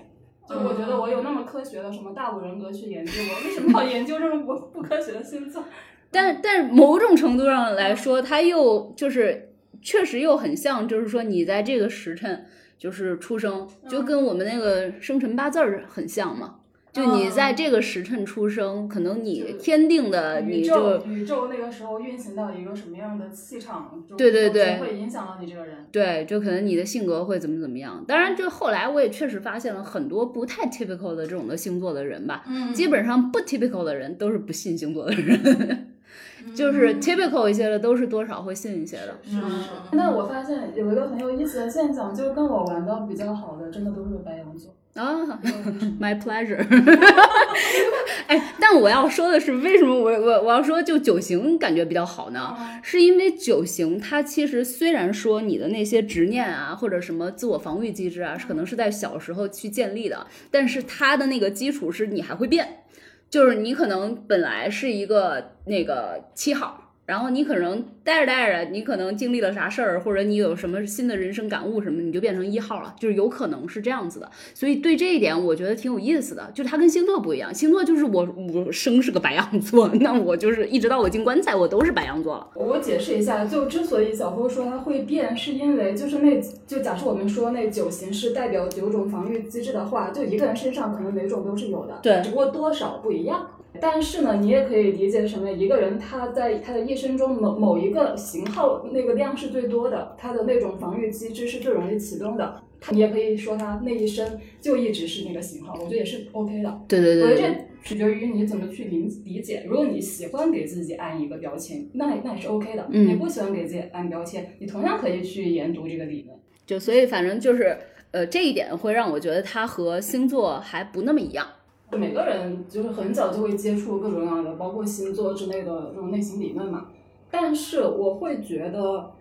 [0.49, 5.65] 就我觉得我有那么科学的什么大五人格去研究，我为什么要研究这么不不科学的星座？
[6.11, 9.51] 但但某种程度上来说，它又就是
[9.83, 12.47] 确实又很像，就是说你在这个时辰
[12.79, 16.57] 就是出生，就跟我们那个生辰八字儿很像嘛。
[16.95, 25.85] 就你在这个时辰出生，可能你天定的你就宇宙那个时候运行到一个什么样的气场，对对对，会影响到你这个人。
[25.91, 28.05] 对，就可能你的性格会怎么怎么样。
[28.07, 32.45] 当然，就后来我也确实发现了很多不太 typical 的这种的星座的人吧。
[32.47, 32.73] 嗯。
[32.73, 35.89] 基本上不 typical 的人都是不信星座的人，
[36.55, 39.19] 就是 typical 一些的都是多少会信一些的。
[39.25, 39.71] 是是。
[39.91, 44.73] 那我发现有一个很有意思的现象，就是跟我玩的比较好的，真的都是白羊座。
[44.95, 45.41] 啊，
[46.01, 46.65] My pleasure。
[48.27, 52.57] 哎，但我要说的是，为什么我我我要说就九型感觉比较好呢？
[52.83, 62.85] 是因为九型它其实虽然说你的那些执念啊，或者什么自我防御机制啊，可能是在小时候去建立的，但是它的那个基础是你还会变，
[63.29, 66.84] 就是你可能本来是一个那个七号。
[67.07, 74.31] 然后你可能待着待着，你可能经历了啥事儿，或者你有什么新的人生感悟什么，你就变成一号了，就是有可能是这样子的。
[74.55, 76.51] 所以对这一点，我觉得挺有意思的。
[76.55, 82.49] 就它跟星座不一样，星座就是我我生是个白羊座，那我就是一直到我进棺材，我都是白羊座了。
[82.55, 93.47] 我解释一下，就之所以小波说它会变，是因为就是那就假设我们说那九型是代表九种防御机制的话，就一个人身上可能每种都是有的，对，只不过多少不一样。
[93.81, 102.63] 但是呢，你也可以理解成为一个人他在他的一生中某某一个型号那个量是最多的，他的那种防御机制是最容易启动的。
[102.91, 106.81] 你也可以说他那一生就一直是那个型号，我觉得也是 OK 的。
[106.87, 107.23] 对对对。
[107.23, 109.65] 我觉得这取决于你怎么去理理解。
[109.67, 112.87] 如果你喜欢给自己按一个标签，那那也是 OK 的。
[112.91, 113.09] 嗯。
[113.09, 116.39] 你不喜欢给自己按标签，你同样可以去研读这个理论。
[116.67, 117.77] 就所以反正就是
[118.11, 121.47] 呃这一点会让我觉得它和星座还不那么一样。
[121.93, 126.89] 每个人就是很早就会接触各种各样的，包括星座之类的这种内心理论嘛。
[127.31, 129.13] 但是我会觉得，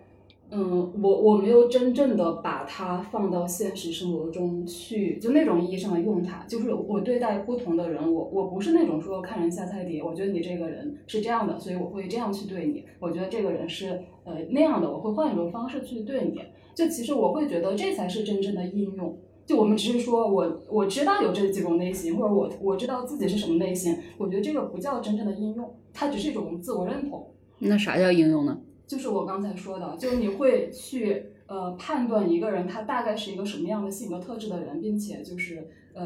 [0.50, 6.44] 嗯，我我没有真正的把它放到现实生活中去，就那种意义上的用它。
[6.48, 12.84] 就是我对待不同的人，我我不是那种说看人下菜碟，我觉得你这个人是这样的，所以我会这样去对你。
[13.00, 16.40] 我觉得这个人是呃那样的，我会换一种方式去对你。
[16.74, 19.16] 就其实我会觉得这才是真正的应用。
[19.46, 27.30] 就我们只是说，我我知道有这几种类型，或者我我知道自己是什么类型，我觉得这个不叫真正的应用，它只是一种自我认同。
[27.58, 28.58] 那啥叫应用呢？
[28.86, 36.04] 就是我刚才说的，就是你会去呃判断一个人他大概是一个什么样的性格特质的人，并且就是呃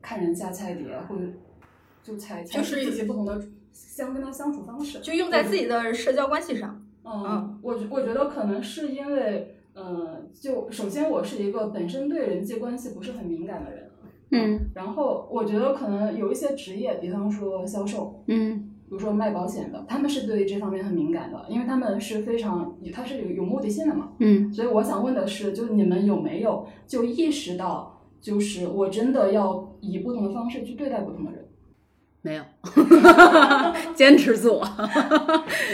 [0.00, 1.22] 看人下菜碟，或者
[2.02, 3.40] 就猜就采取自己不同的
[3.72, 6.84] 相跟他相处方式，就用在自己的社交关系上。
[7.04, 13.90] 嗯，我我觉得可能是因为，嗯，就首先我是一个本身对人际关系不是很敏感的人，
[14.32, 24.12] 嗯然后我觉得可能有一些职业，比方说销售，嗯比如说卖保险的，他们是对这方面很敏感的，因为他们是非常，他是有有目的性的嘛。
[24.18, 31.44] 嗯所以我想问的是，就是你们有没有就意识到，就是我真的要以不同的方式去对待不同的人？
[33.94, 34.66] 坚持自我。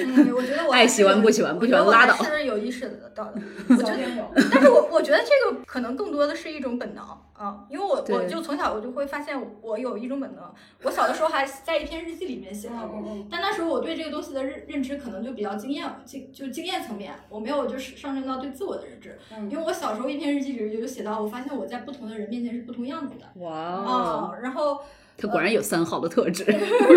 [0.07, 3.41] 嗯，我觉得我爱喜欢不喜欢不喜欢拉倒是有意识的到的。
[3.69, 10.45] 我觉得，有，但是我我觉得这个可能更多的是一种本能啊，因为我我就从小我就会发现我有一种本能。
[10.83, 19.19] 我小的时候还在一篇日记里面写到过，但那时候我对这个东西的认认知可能就比较经验经就经验层面，我没有就是上升到对自我的认知。
[19.37, 24.81] 嗯因为我小时候一篇日记里就写到，我发现我在不同的人面前是不同样子的哇啊、然后
[25.17, 26.45] 他果然有三号的特质。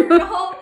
[0.09, 0.53] 然后，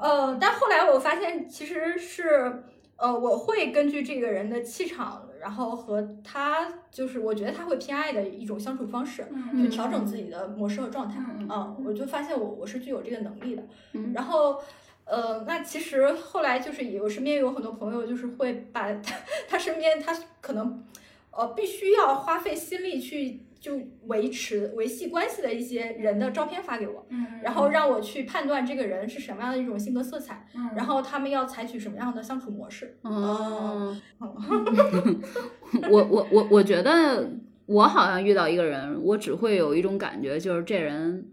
[0.00, 2.62] 呃，但后来我发现其实是，
[2.96, 11.20] 呃，我会根据这个人的气场，然后和他就是我觉得他会偏爱的一种相处方式，嗯去调整自己的模式和状态。
[11.48, 13.62] 嗯我就发现我我是具有这个能力的。
[13.92, 14.60] 嗯然后。
[15.06, 19.14] 呃，那其实后来就是也我身边有很多朋友，就是会把他
[19.46, 20.82] 他身边他可能
[21.30, 32.98] 呃必须要花费心力去就维持维系关系的一些人的照片发给我，嗯，然后让我去判断这个人是什么样的一种性格色彩，嗯，然后他们要采取什么样的相处模式。
[33.00, 33.96] 哦，
[35.90, 37.26] 我我我我觉得
[37.64, 41.26] 我好像遇到一个人，我只会有一种感觉，就是这人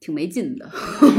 [0.00, 0.66] 挺没劲的，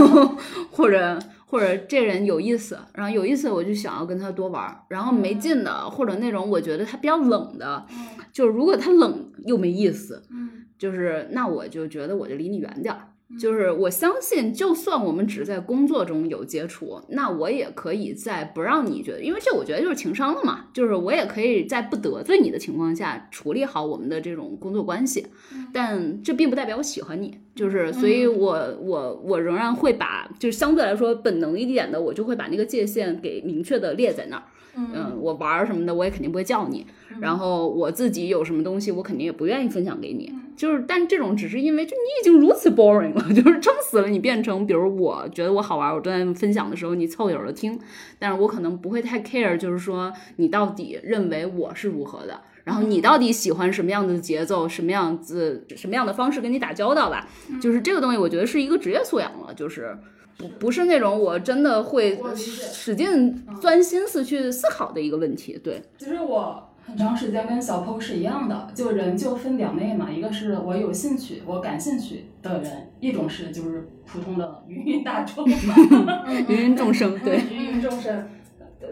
[0.71, 1.19] 或者
[1.51, 13.09] 或者这人有意思，然后有意思我就想要跟他多玩儿，然后没劲的或者那种我觉得他比较冷的，嗯就是如果他冷又没意思，嗯就是那我就觉得我就离你远点儿。
[13.39, 20.65] 就是我相信，就算我们只在工作中有接触，那我也可以在不让你觉得，因为这我觉得就是情商了嘛。
[20.73, 25.25] 就是我也可以在不得罪你的情况下处理好我们的这种工作关系，
[25.73, 27.39] 但这并不代表我喜欢你。
[27.55, 34.43] 就是，所以我我我仍然会把，就是相对来说本能一点的，我就会把那个界限给明确的列在那儿。
[34.75, 36.85] 嗯，我玩什么的，我也肯定不会叫你。
[37.19, 40.33] 然后我自己有什么东西，我肯定也不愿意分享给你。
[40.55, 47.79] 就是，但这种只是因为，就你已经如此 boring 了， 就是撑死了，你变成，比如我觉得我好玩，我正在分享的时候，你凑一会儿的听，
[48.19, 52.41] 但是我可能不会太 care，就是说你到底认为我是如何的。
[52.63, 57.27] 然后你到底喜欢什么样的节奏，什么样子、什么样的方式跟你打交道吧？
[57.59, 59.97] 就是这个东西，我觉得是一个职业素养了，就是
[60.37, 65.59] 不不是那种我真的会使劲钻心思去思考的一个问题。
[65.63, 78.27] 对，其实我很长时间跟小 PO 是一样的，就人就分两类嘛，一个是我有兴趣、我感兴趣的人，一种是就是普通的芸芸大众， 芸芸众生，对，芸芸众生。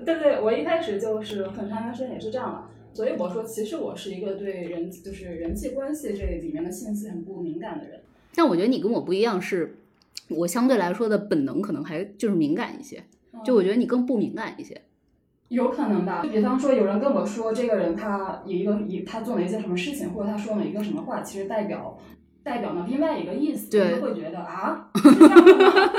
[0.06, 8.00] 对对，我一开始就是很长一段时间也是这样的，所以我说其实我是一个对人就是人际关系这里面的信息很不敏感的人。
[8.36, 9.80] 但我觉得你跟我不一样，是
[10.30, 13.04] 我相对来说的本能可能还就是敏感一些，
[13.44, 14.80] 就我觉得你更不敏感一些。
[15.50, 21.98] 有可能吧，就比方说有人跟我说这个人他有一个一他做了一件什么事情，或者他说了一个什么话，其实代表
[22.44, 25.92] 代表了另外一个意思，对你会觉得啊， 是这样的吗？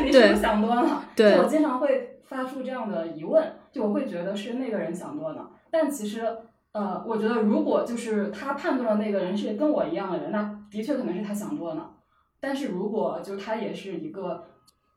[0.02, 1.04] 你是不是想多了？
[1.14, 6.24] 对就我经常会发出这样的疑问，就我会觉得是那个人想多了，但其实。
[6.70, 11.90] 呃，我觉得如果就是他判断的那个人是跟我一样的人，那的确可能是他想多了。
[12.38, 14.44] 但是如果就他也是一个，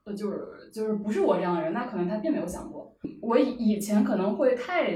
[0.03, 2.70] 呃，就是就是不是我这样的人，那可能他并没有想过。
[3.21, 4.91] 我以以前可能会太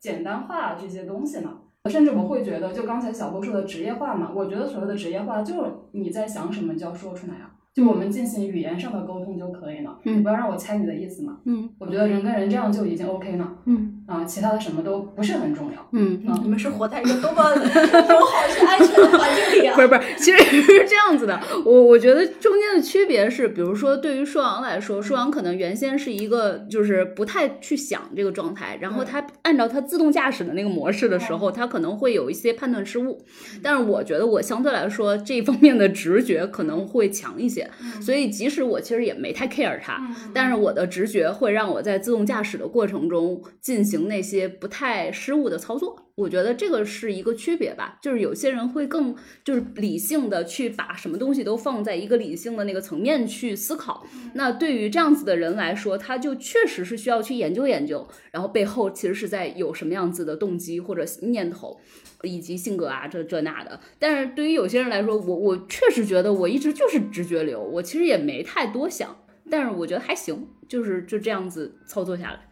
[0.00, 1.50] 简单化这些东西呢，
[1.90, 11.38] 甚至我会觉得，就刚才小波说的职业化嘛，我觉得所谓的职业化就是你在想什么就要说出来啊，就我们进行语言上的沟通就可以了，嗯你不要让我猜你的意思嘛。
[11.44, 15.88] 嗯我觉得人跟人这样就已经 OK 了嗯啊，其他的什么都不是很重要。
[15.92, 19.80] 嗯，你们是活在一个多么友好且安全的环境里啊 不！
[19.80, 21.40] 是不是，其实是这样子的。
[21.64, 33.24] 我我觉得中间的区别是，比如说对于硕阳来说，硕阳可能原先是一个就是不太去想这个状态，然后他按照他自动驾驶的那个模式的时候，他可能会有一些判断失误。
[33.62, 40.00] 但是我觉得我相对来说这方面的直觉可能会强一些，所以即使我其实也没太 care 他，
[40.34, 46.08] 但是我的直觉会让我在自动驾驶的过程中进行行那些不太失误的操作。
[46.14, 54.06] 我觉得这个是一个区别吧，就是有些人会更就是理性的去把什么东西都放在一个理性的那个层面去思考。
[54.34, 61.80] 那对于这样子的人来说，他就确实是需要去研究研究，然后背后其实是在有什么样子的动机或者念头，
[62.22, 63.80] 以及性格啊这这那的。
[63.98, 69.16] 但是对于有些人来说，我我确实觉得我一直就是直觉流，我其实也没太多想，
[69.50, 72.48] 但是我觉得还行，就是就这样子操作下来。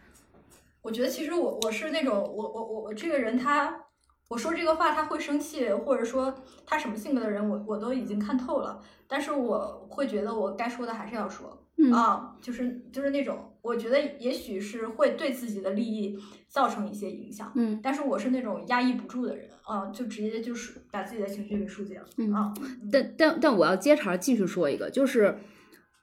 [0.81, 3.85] 我觉得其实我我是那种我我我我这个人他
[4.27, 6.33] 我说这个话他会生气，或者说
[6.65, 8.81] 他什么性格的人，我我都已经看透了。
[9.07, 16.17] 但是我会觉得我该说的还是要说嗯啊，就是就是那种我觉得也许是会对自己的利益
[16.47, 22.53] 造成一些影响，嗯但是我是那种压抑不住的人啊，就直接就是把自己的情绪给疏解了嗯啊。
[22.91, 25.37] 但但但我要接茬儿继续说一个，就是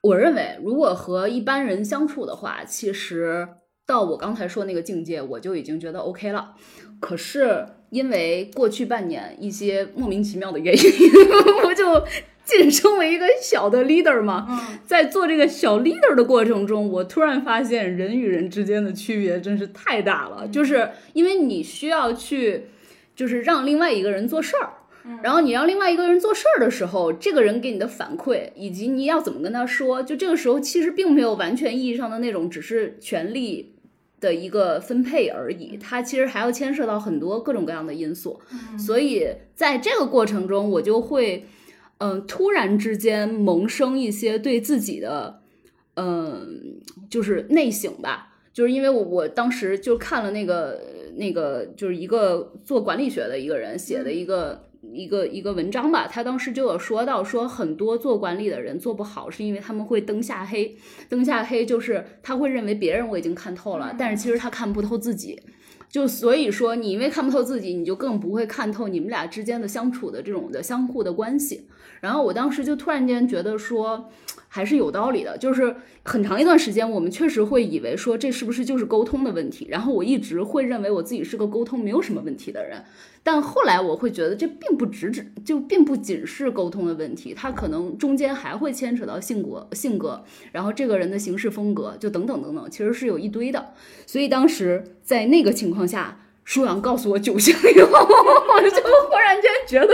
[0.03, 3.49] 我认为，如果和一般人相处的话，其实
[3.89, 6.53] 到我刚才说那个境界，我就已经觉得 OK 了。
[6.99, 10.83] 可是因为过去半年一些莫名其妙的原因，
[11.65, 12.05] 我就
[12.45, 14.45] 晋升为一个小的 leader 嘛。
[14.47, 22.65] 嗯在做这个小 leader 的过程中，我突然发现人与人之间的区别真是太大了，就是因为你需要去，
[23.15, 24.69] 就是让另外一个人做事儿。
[25.23, 33.73] 然后你让另外一个人做事儿的时候，这个人给你的反馈，以及你要怎么跟他说，就这个时候其实并没有完全意义上的那种只是权力
[34.19, 38.39] 的一个分配而已，它其实还要牵涉到很多各种各样的因素。
[38.77, 41.45] 所以在这个过程中，我就会，
[41.99, 45.41] 嗯、突然之间萌生一些对自己的，
[45.95, 48.27] 嗯、就是内省吧。
[48.51, 50.81] 就是因为我我当时就看了那个
[51.15, 60.75] 那个就是一个做管理学的一个人写的一个、一个一个文章吧，他当时就有说到说很多做管理的人做不好，是因为他们会灯下黑。
[61.09, 65.39] 灯下黑就是他会认为别人我已经看透了，但是其实他看不透自己。
[65.89, 71.67] 就所以说，你因为看不透自己，你就更不会看透你们俩之间的相处的这种的相互的关系。
[71.99, 74.09] 然后我当时就突然间觉得说，
[74.49, 75.37] 还是有道理的。
[75.37, 75.73] 就是
[76.03, 79.67] 很长一段时间，我们确实会以为说这是不是就是沟通的问题。
[79.69, 82.83] 然后我一直会认为我自己是个沟通没有什么问题的人。
[83.21, 93.73] 但后来我会觉得这并不只只就并不仅是沟通的问题，它可能中间还会牵扯到性格性格，然后这个人的行事风格，就等等等等，其实是有一堆的。
[94.05, 96.17] 所以当时在那个情况下，
[96.49, 99.93] 舒阳告诉我九星以后，我 就忽然间觉得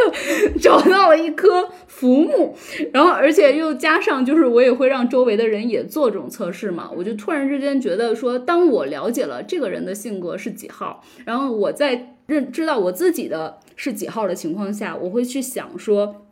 [0.57, 2.55] 找到了一颗浮木，
[2.93, 16.24] 然后而且又加上就是我也会让周围的人也做这种测试嘛，我就突然之间觉得说，当我了解了这个人的性格是几号，然后我在认知道我自己的是几号的情况下，我会去想说。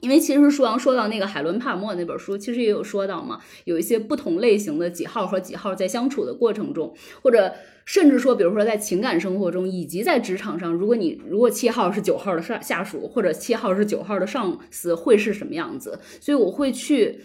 [0.00, 7.52] 因为其实舒阳说到那个海伦帕尔默那本书，其实也有说到嘛，有一些不同类型的几号和几号在相处的过程中，或者
[7.84, 15.98] 甚至说，比如说在情感生活中，以及在职场上，如果你如果七号是九号的下下属，或者七号是九号的上司，会是什么样子？
[16.20, 17.20] 所以我会去。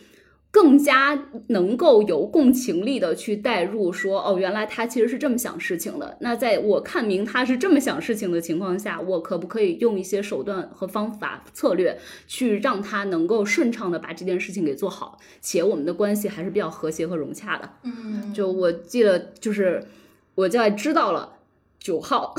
[0.53, 6.15] 更加能够有共情力的去代入，说哦，原来他其实是这么想事情的。
[6.21, 11.97] 那在我看明他是这么想事情的情况下，我可不可以用一些手段和方法策略，
[12.27, 17.67] 去让他能够顺畅的把这件事情给做好，且我们的关系还是比较和谐和融洽的。
[17.81, 19.83] 嗯，就我记得，就是
[20.35, 21.33] 我在知道了
[21.79, 22.31] 九号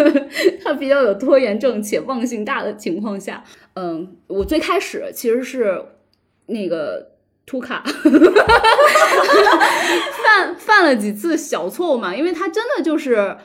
[0.62, 3.42] 他比较有拖延症且忘性大的情况下，
[3.72, 5.82] 嗯，我最开始其实是
[6.44, 7.15] 那个
[7.46, 7.82] 图卡
[10.24, 13.36] 犯犯了几次小错误嘛，因为他真的就是。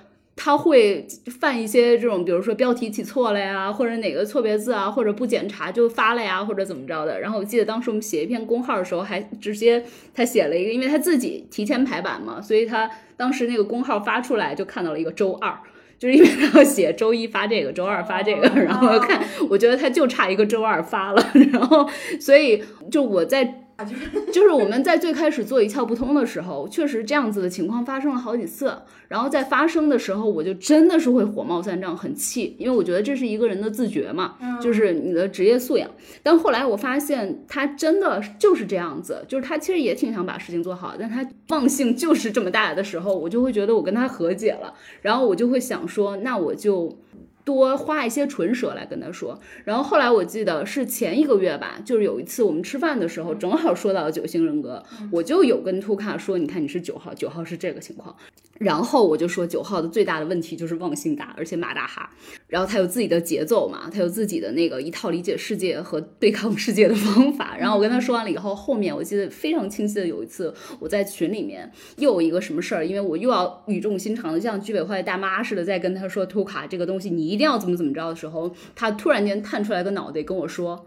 [0.44, 1.06] 他会
[1.40, 7.20] 犯一些这种，比如说标题起错了呀，或者哪个错别字啊，或者不检查就发了呀，或者怎么着的。
[7.20, 9.84] 然后我记得当时我们写一篇公号的时候，还直接
[10.16, 15.56] 他写了一个，因为他自己提前排版嘛，所以他当时那个公号发出来就看到了一个周二，
[16.00, 21.24] 就是因为他要写周一发这个，周二发这个，然后看，我觉得他就差一个周二发了，
[21.54, 21.88] 然后
[22.20, 23.61] 所以就我在。
[24.32, 28.76] 就是我们在最开始做一窍不通的时候，确实这样子的情况发生了好几次。
[29.08, 35.90] 然后在发生的时候，我就真的是会火冒三丈，很气，因为我觉得这是一个人的自觉嘛，就是你的职业素养。
[36.24, 46.98] 但后来我发现他真的就是这样子，就是他其实也挺想把事情做好，但他忘性就是这么大的时候，我就会觉得我跟他和解了，然后我就会想说，那我就。
[47.44, 49.40] 多花一些唇舌来跟他说。
[49.64, 58.16] 然后后来我记得是前一个月吧，就是有一次我们吃饭的时候，正好说到九型人格，我就有跟图卡说，你看你是九号，九号是这个情况。
[58.60, 62.08] 然后我就说九号的最大的问题就是忘性大，而且马大哈。
[62.46, 67.58] 然后他有自己的节奏嘛，他有自己的那个一套理解世界和对抗世界的方法。
[67.58, 80.86] 然后我跟他说完了以后，后面我记得非常清晰的有一次我在群里面又有一个什么事儿，因为我又要语重心长的像居委会大妈似的在跟他说图卡这个东西你一定要怎么怎么着的时候，他突然间探出来个脑袋跟我说。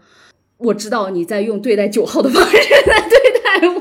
[0.57, 3.24] 我知道你在用对待九号的方式在对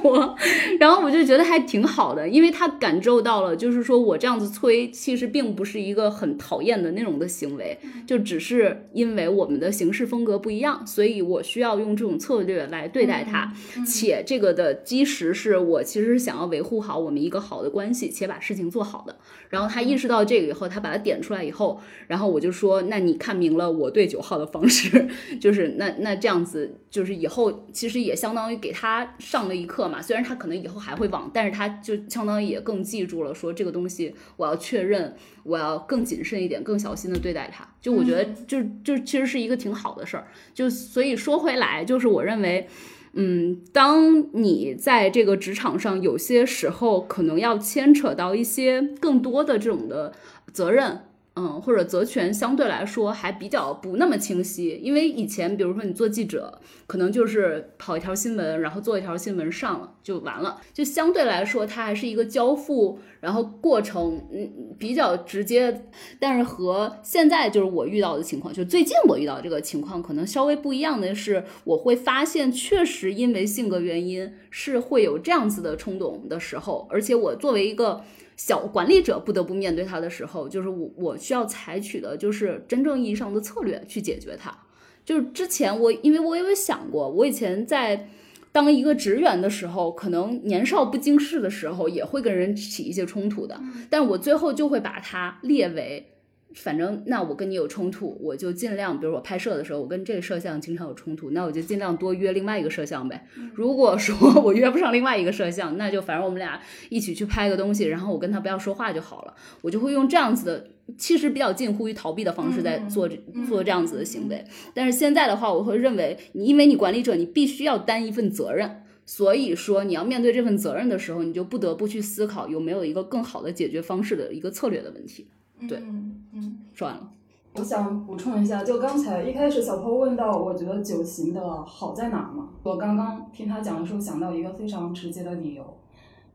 [0.03, 0.37] 我，
[0.79, 13.53] 然后我就觉得还挺好的，因为他感受到了，就是说我这样子催，其实并不是一个很讨厌的那种的行为，就只是因为我们的行事风格不一样，所以我需要用这种策略来对待他，
[13.87, 19.17] 且这个的基石是我其实是想要维护好我们一个好的关系，且把事情做好的。
[19.49, 25.09] 然后他意识到这个以后，他把它点出来以后，然后我就说，那你看明了我对九号的方式，
[25.41, 26.79] 就是那那这样子。
[26.91, 37.67] 就是以后其实也相当于给他上了一课嘛，虽然他可能以后还会忘，但是他就相当于也更记住了，说这个东西我要确认，我要更谨慎一点，更小心的对待它。
[37.81, 40.29] 就我觉得就就其实是一个挺好的事儿。
[40.55, 42.69] 就所以说回来，就是我认为，
[43.15, 50.13] 嗯，当你在这个职场上，有些时候可能要牵扯到一些更多的这种的
[50.53, 51.01] 责任。
[51.37, 65.89] 嗯，或者责权相对来说还比较不那么清晰，因为以前比如说你做记者，可能就是跑一条新闻，然后做一条新闻上了就完了，就相对来说它还是一个交付，然后过程嗯比较直接。
[66.21, 78.05] 但是和现在就是我遇到的情况，就最近我遇到这个情况可能稍微不一样的是，我会发现确实因为性格原因是会有这样子的冲动的时候，而且我作为一个。
[78.37, 84.57] 小管理者不得不面对他的时候，就是我我需要采取的就是真正意义上的策略去解决它。
[85.05, 88.09] 就是之前我因为我有想过，我以前在
[88.51, 93.61] 当一个职员的时候，可能年少不经事的时候也会跟人起一些冲突的，
[93.91, 96.14] 但我最后就会把它列为。
[96.55, 103.27] 反正那我跟你有冲突，我就尽量，比如我拍摄的时候，我跟这个摄像经常有冲突，那我就尽量多约另外一个摄像呗。
[103.53, 109.35] 如果说 我约不上另外一个摄像，那就反正我们俩一起去拍个东西，然后我跟他不要说话就好了。
[109.63, 113.09] 我就会用这样子的，其实比较近乎于逃避的方式在做
[113.49, 114.45] 做这样子的行为。
[114.73, 125.27] 但是现在的话，我会认为你因为你管理者，你必须要担一份责任，所以说你要面对这份责任的时候，你就不得不去思考有没有一个更好的解决方式的一个策略的问题。
[125.69, 127.11] 对，嗯嗯，说完了。
[127.57, 132.49] 我想补充一下，就刚才一开始小坡问到，我觉得九型的好在哪儿嘛？
[132.65, 135.65] 我刚刚听他讲的时候，想到一个非常直接的理由，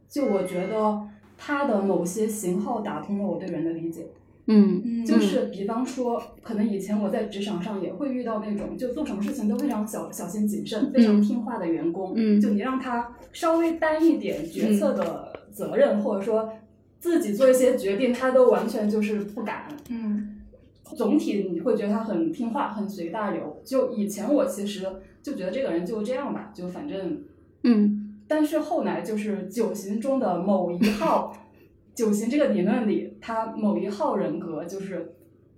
[0.07, 1.01] 就我觉得
[1.37, 4.07] 他的某些型号打通了我对人的理解。
[4.45, 12.13] 嗯，就是比方说，可能以前我在职场上也会遇到那种，就做什么事情都非常小小心谨慎、非常听话的员工。
[12.15, 16.49] 嗯，就你让他稍微担一点决策的责任，或者说。
[16.99, 19.67] 自己做一些决定，他都完全就是不敢。
[19.89, 20.41] 嗯，
[20.97, 23.61] 总体你会觉得他很听话，很随大流。
[23.63, 24.85] 就以前我其实
[25.23, 27.23] 就觉得这个人就这样吧，就反正，
[27.63, 28.17] 嗯。
[28.27, 31.35] 但是后来就是九型中的某一号，
[31.95, 35.15] 九型这个理论里，他某一号人格就是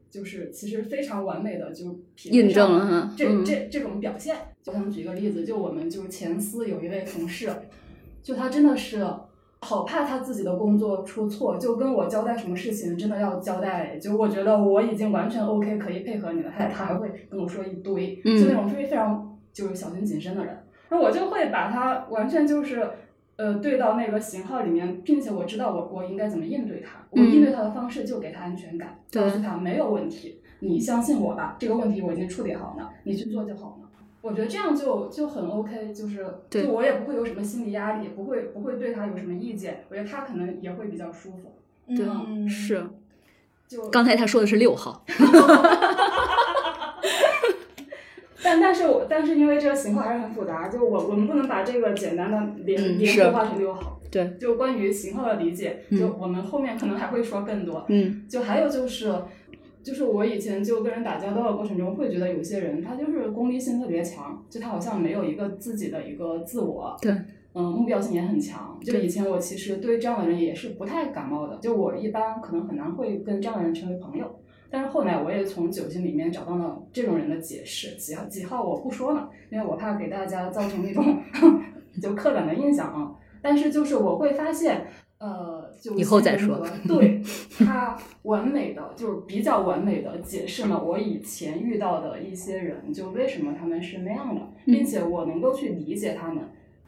[0.10, 4.38] 就是其实非常完美的就印证了这这这种表现。
[4.62, 7.50] 就想举个例子，就我们就前司有一位同事，
[8.22, 9.06] 就他真的是。
[9.62, 13.97] 好怕他自己的工作出错，就跟我交代什么事情，真的要交代。
[13.97, 20.57] 就我觉得我已经完全 OK，可以配合你了，他他还会跟我说一堆，就那种非非常就是小心谨慎的人。
[20.89, 22.89] 那我就会把他完全就是
[23.38, 27.05] 呃对到那个型号里面，并且我知道我我应该怎么应对他。
[27.12, 33.80] 我应对他的方式就给他安全感，告诉他没有问题，你相信我吧，这个问题我已经处理好了，你去做就好了。
[34.22, 41.55] 我觉得这样就就很 OK，就是就我也不会有什么心理压力，不会不会对他有什么意见，我觉得他可能也会比较舒服。
[41.88, 42.05] 对，
[42.47, 42.86] 是。
[43.67, 45.03] 就刚才他说的是六号。
[48.43, 53.99] 但但是我但是因为这个情况还是很复杂，就我我们不能把这个简单的连连合化成六号。
[54.11, 54.38] 对。
[54.39, 57.84] 就关于型号的理解，就我们后面可能还会说更多。
[57.89, 58.28] 嗯。
[58.30, 59.11] 就还有就是。
[59.84, 67.11] 就是我以前就跟人打交道的过程中，会觉得有些人他就是功利性特别强，就他好像没有一个自己的一个自我，对，
[67.53, 68.77] 嗯，目标性也很强。
[68.84, 74.39] 就以前我其实对这样的人也是不太感冒的，就我一般可能很难会跟这样的人成为朋友。
[74.69, 81.03] 但是后来我也从酒精里面找到了这种人的解释，几号几号我不说了，因为我怕给大家造成那种
[81.99, 83.15] 就刻板的印象啊。
[83.41, 84.86] 但是就是我会发现，
[85.17, 85.51] 呃。
[85.80, 87.22] 就以后再说 对
[87.59, 96.43] 他完美的就是比较完美的解释了我以前遇到的一些人，就为什么他们是那样的，并且我能够去理解他们，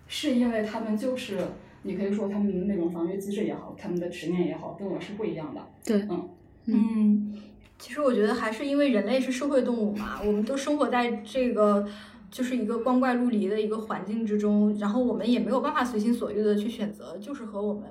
[0.08, 1.40] 是因为他们就是
[1.84, 5.62] 你可以说他们的那种防御机制也好，他们的执念也好，跟我是不一样的。
[5.86, 6.30] 对，嗯，
[6.66, 7.42] 嗯，
[7.78, 11.86] 其实我觉得还是因为人类是社会动物嘛，我们都生活在这个
[12.32, 17.84] 就是一个光怪陆离的一个环境之中，然后我们也没有办法随心所欲的去选择，就是和我们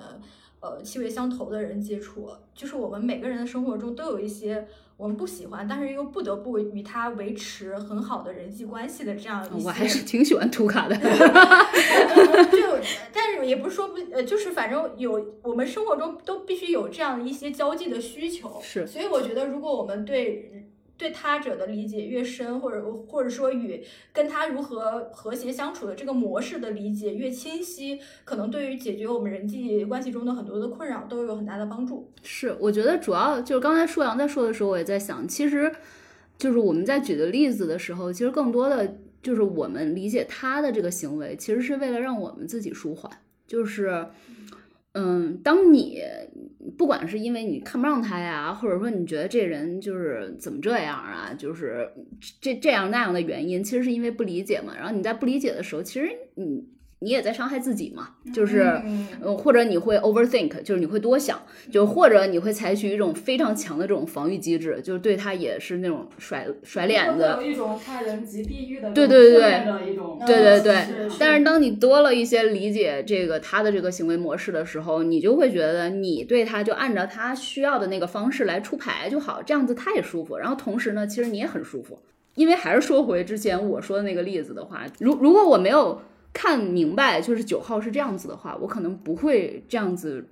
[0.63, 9.65] 呃气味相投的人接触，就是我们每个人的生活中都有一些我们不喜欢，但是又不得不与他维持很好的人际关系的这样一些。
[9.67, 10.95] 我还是挺喜欢图卡的。
[10.95, 12.79] 就，
[13.11, 18.61] 但是也不是说不，呃，就是反正有我们生活中都必须有这样一些交际的需求。
[18.63, 20.72] 是所以我觉得，如果我们对
[21.03, 23.83] 对他者的理解越深，或者或者说与
[24.13, 32.09] 跟他如何和谐相处的这个模式的理解越清晰，可能对于解决我们人际关系中的很多的困扰都有很大的帮助。
[32.21, 35.69] 是，我觉得主要就是刚才舒阳在说的时候，我也在想，其实
[36.37, 43.11] 就是我们在举的例子的时候，其实更多的就是我们理解他的这个行为，其实是为了让我们自己舒缓。
[43.45, 44.07] 就是，
[44.93, 46.01] 嗯当你
[46.77, 51.89] 不管是因为你看不上他呀，或者说你觉得这人就是怎么这样啊，就是
[52.39, 54.73] 这这样那样的原因，其实是因为不理解嘛。
[54.75, 56.63] 然后你在不理解的时候，其实你
[57.03, 58.63] 你也在伤害自己嘛，就是。
[58.85, 61.41] 嗯呃，或者你会 overthink，就是你会多想，
[61.71, 67.41] 就或者你会采取一种非常强的这种防御机制，就是对他也是那种甩甩脸子有。
[67.41, 69.39] 一种害人即地狱的对对对
[70.25, 81.99] 对对对是是但是当你多了一些理解这个他的这个行为模式的时候，你就会觉得你对他就按照他需要的那个方式来出牌就好，这样子他也舒服，然后同时呢，其实你也很舒服。
[82.35, 86.01] 因为还是说回之前我说的那个例子的话，如如果我没有
[86.33, 90.27] 看明白就是九号是这样子的话，我可能不会这样子，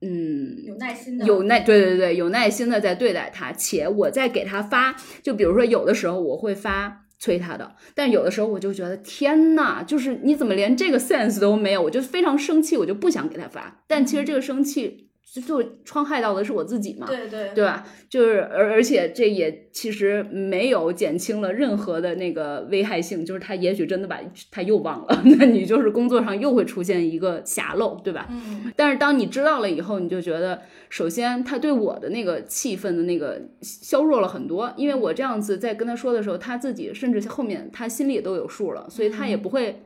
[0.00, 17.84] 嗯，有耐心的，有耐，对对对，有耐心的在对待他，且我在给他发，就比如说有的时候我会发催他的，但有的时候我就觉得天呐，就是你怎么连这个 sense 都没有，我就非常生气，我就不想给他发，但其实这个生气就就创害到的是我自己嘛，对对对吧？
[18.08, 24.18] 就是而而且这也其实没有减轻了任何的那个危害性，就是他也许真的把
[24.50, 28.26] 他又忘了， 那你就是工作上又会出现一个瑕漏，对吧？
[28.30, 39.82] 嗯但是当你知道了以后，你就觉得，首先他对我的那个气氛的那个削弱了很多，因为我这样子在跟他说的时候，他自己甚至后面他心里也都有数了，所以他也不会，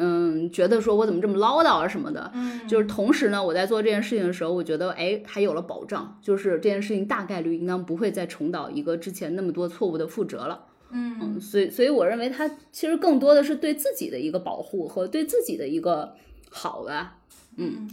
[0.00, 2.30] 嗯，觉得说我怎么这么唠叨啊什么的。
[2.34, 10.64] 嗯，就是同时呢，我在做这件事情的时候，我觉得哎，还有了保障，就是这件事情大概率应当不会再重蹈一个之前那么多错误的覆辙了。
[10.92, 16.14] 嗯嗯，所以所以我认为他其实更多的是对自己的一个保护和对自己的一个
[16.50, 17.18] 好吧。
[17.56, 17.88] 嗯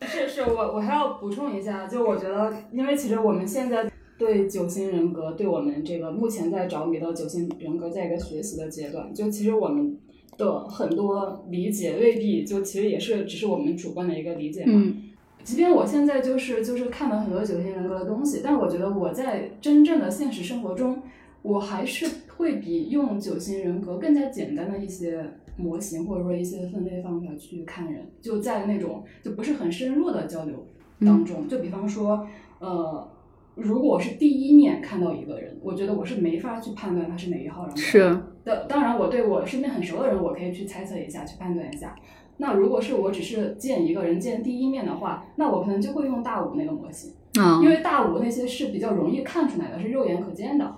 [0.00, 3.88] 是是，我我还要补充一下，就我觉得，因为其实我们现在
[4.18, 9.96] 对九型人格，对我们这个目前在着迷的九型人格，在一个学习的阶段，就其实我们
[10.44, 14.72] 的很多理解未必就其实也是只是我们主观的一个理解嘛。
[14.74, 15.02] 嗯。
[15.44, 21.02] 即便我现在就是就是看了很多九型人格的东西，但我觉得我在真正的现实生活中，
[21.42, 25.24] 我还是会比用九型人格更加简单的一些
[25.56, 30.64] 模型或者说一些分类方法去看人，就在那种就不是很深入的交流
[31.00, 32.24] 当中，就比方说，
[32.60, 33.08] 呃，
[33.54, 37.80] 如果我是第一面看到一个人，我觉得我是没法去判断他是哪一号人格。
[37.80, 41.94] 是的，当然我对我身边很熟的人，我可以去猜测一下，去判断一下。
[42.38, 50.74] 那如果是我只是见一个人见第一面的话，那我可能就会用大五那个模型，啊因为大五那些是比较容易看出来的，是肉眼可见的。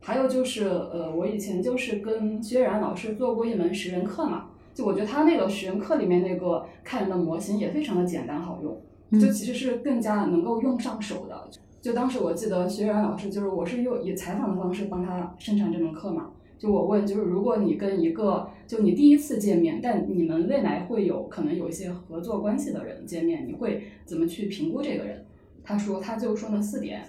[0.00, 11.48] 还有就是，呃，我以前就是跟薛然老师做过一门识人课嘛，就我觉得他那个识人课里面那个看人的模型也非常的简单好用，就其实是更加能够用上手的。
[11.86, 25.24] 就当时我记得学员老师就是我是用以采访的方式帮他生产这门课嘛，就我问就是如果你跟一个就你第一次见面，但你们未来会有可能有一些合作关系的人见面，你会怎么去评估这个人？
[25.62, 27.04] 他说他就说了四点，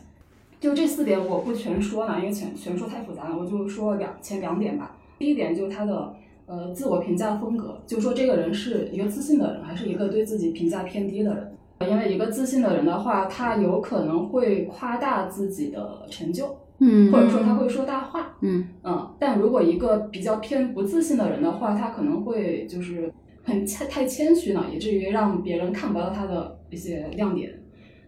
[0.59, 4.95] 就这四点我不全说了，因为全全说太复杂了，我就说两前两点吧。
[5.17, 6.15] 第一点就是他的
[6.45, 11.56] 呃自我评价风格，就说这个人是一个自信的人，还是一个对自己评价偏低的人。
[11.81, 18.35] 因为一个自信的人的话，他有可能会夸大自己的成就，嗯或者说他会说大话。
[18.41, 23.13] 嗯嗯，但如果一个比较偏不自信的人的话，他可能会就是
[23.43, 27.53] 很谦太谦虚了，以至于让别人看不到他的一些亮点。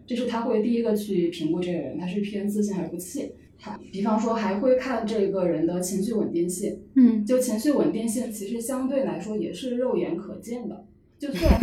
[0.06, 3.30] 这是他会第一个去评估这个人，他是偏自信还是不自信。
[3.62, 10.86] 他比方说还会看这个人的情绪稳定性，嗯就情绪稳定性其实相对来说也是肉眼可见的。
[11.20, 11.60] 就算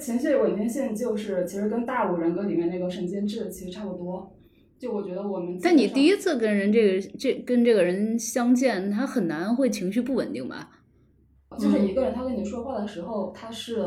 [0.00, 4.32] 情绪稳定性，就是其实跟大五人格里面那个神经质其实差不多。
[4.78, 10.70] 就我觉得我们，但你第一次跟人这个这跟这个人相见，他很难会情绪不稳定吧？
[11.58, 13.80] 就是一个人他跟你说话的时候，他是，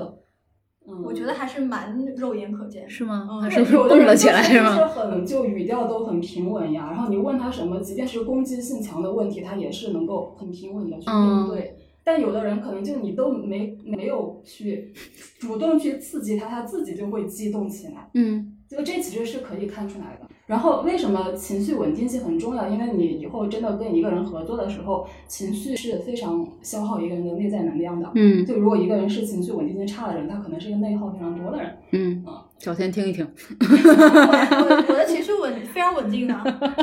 [0.87, 3.27] 嗯，我觉得还是蛮肉眼可见，是吗？
[3.31, 4.75] 嗯他是不是蹦了起来是吗？
[4.75, 11.75] 是很就语调都很平稳呀，然后你问他什么，即便是攻击性强的问题，他也是能够很平稳的去嗯应对。
[12.09, 14.91] 但有的人可能就你都没没有去
[15.37, 18.09] 主动去刺激他，他自己就会激动起来。
[18.15, 20.27] 嗯就这其实是可以看出来的。
[20.45, 22.67] 然后为什么情绪稳定性很重要？
[22.67, 28.11] 因为你以后真的跟一个人合作的时候，情绪是非常消耗一个人的内在能量的。
[28.15, 31.77] 嗯就如果一个人是情绪稳定性差的人，他可能是一个内耗非常多的人。
[31.91, 32.25] 嗯，
[32.57, 33.27] 小天听一听。
[33.59, 36.33] 我我的情绪稳非常稳定的，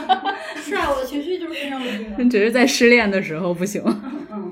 [0.57, 2.25] 是啊，我的情绪就是非常稳定的。
[2.29, 3.83] 只是在失恋的时候不行。
[4.33, 4.46] 嗯，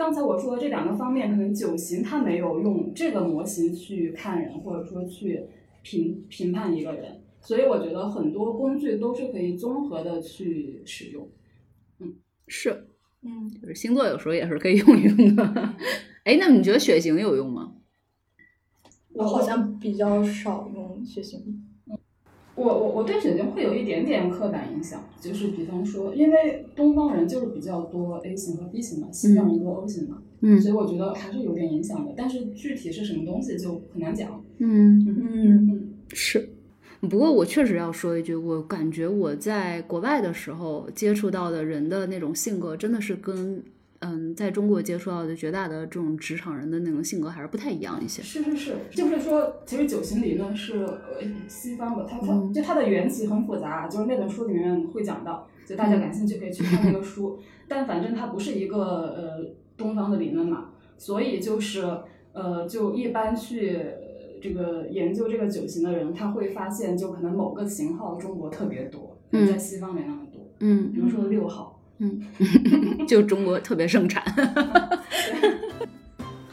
[0.00, 5.44] 刚才我说的这两个方面，可能九型它没有用这个模型去看人，或者说去
[5.82, 11.28] 评评判一个人，所以我觉得很多工具都是可以综合的去使用。
[11.98, 12.14] 嗯
[12.48, 12.86] 是，
[13.20, 15.74] 嗯，就是星座有时候也是可以用一用的。
[16.24, 17.74] 哎，那你觉得血型有用吗？
[19.12, 21.59] 我好像比较少用血型。
[22.60, 32.12] 我我我对血型会有一点点刻板印象，就是比方说，因为东方人就是比较多 A 型和 B 型嘛，西方人多 O 型嘛，嗯所以我觉得还是有点影响的。
[32.16, 34.44] 但是具体是什么东西就很难讲。
[34.58, 36.50] 嗯嗯，嗯是。
[37.08, 43.62] 不过我确实要说一句，我感觉我在国外的时候接触到的人的那种性格，真的是跟
[44.00, 48.22] 嗯在中国接触到的绝大的这种职场人的那种性格还是不太一样一些。
[48.22, 57.38] 是是是，就是说，其实九型理论是呃西方的，它它、嗯就它的缘起很复杂，就是那本书里面会讲到，就大家感兴趣可以去看那个书。
[57.68, 61.84] 但反正它不是一个呃东方的理论嘛，所以就是
[62.32, 71.76] 呃就一般去呃这个研究这个九型的人，他会发现就可能某个型号中国特别多，嗯在西方没那么多，嗯比如说六号。
[73.06, 74.24] 就中国特别盛产。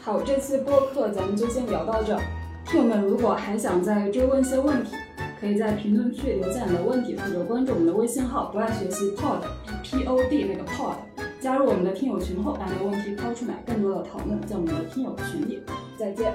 [0.00, 2.22] 好，这期播客咱们就先聊到这儿。
[2.66, 4.94] 听友们如果还想再追问一些问题，
[5.40, 9.40] 可以在评论区留下你的问题，或者关注我们的微信号“不爱学习 Pod
[9.82, 10.96] P O D” 那个 Pod，
[11.40, 15.62] 加入我们的听友群后，把你的问题抛出来，更多的讨论在我们的听友群里。
[15.96, 16.32] 再见。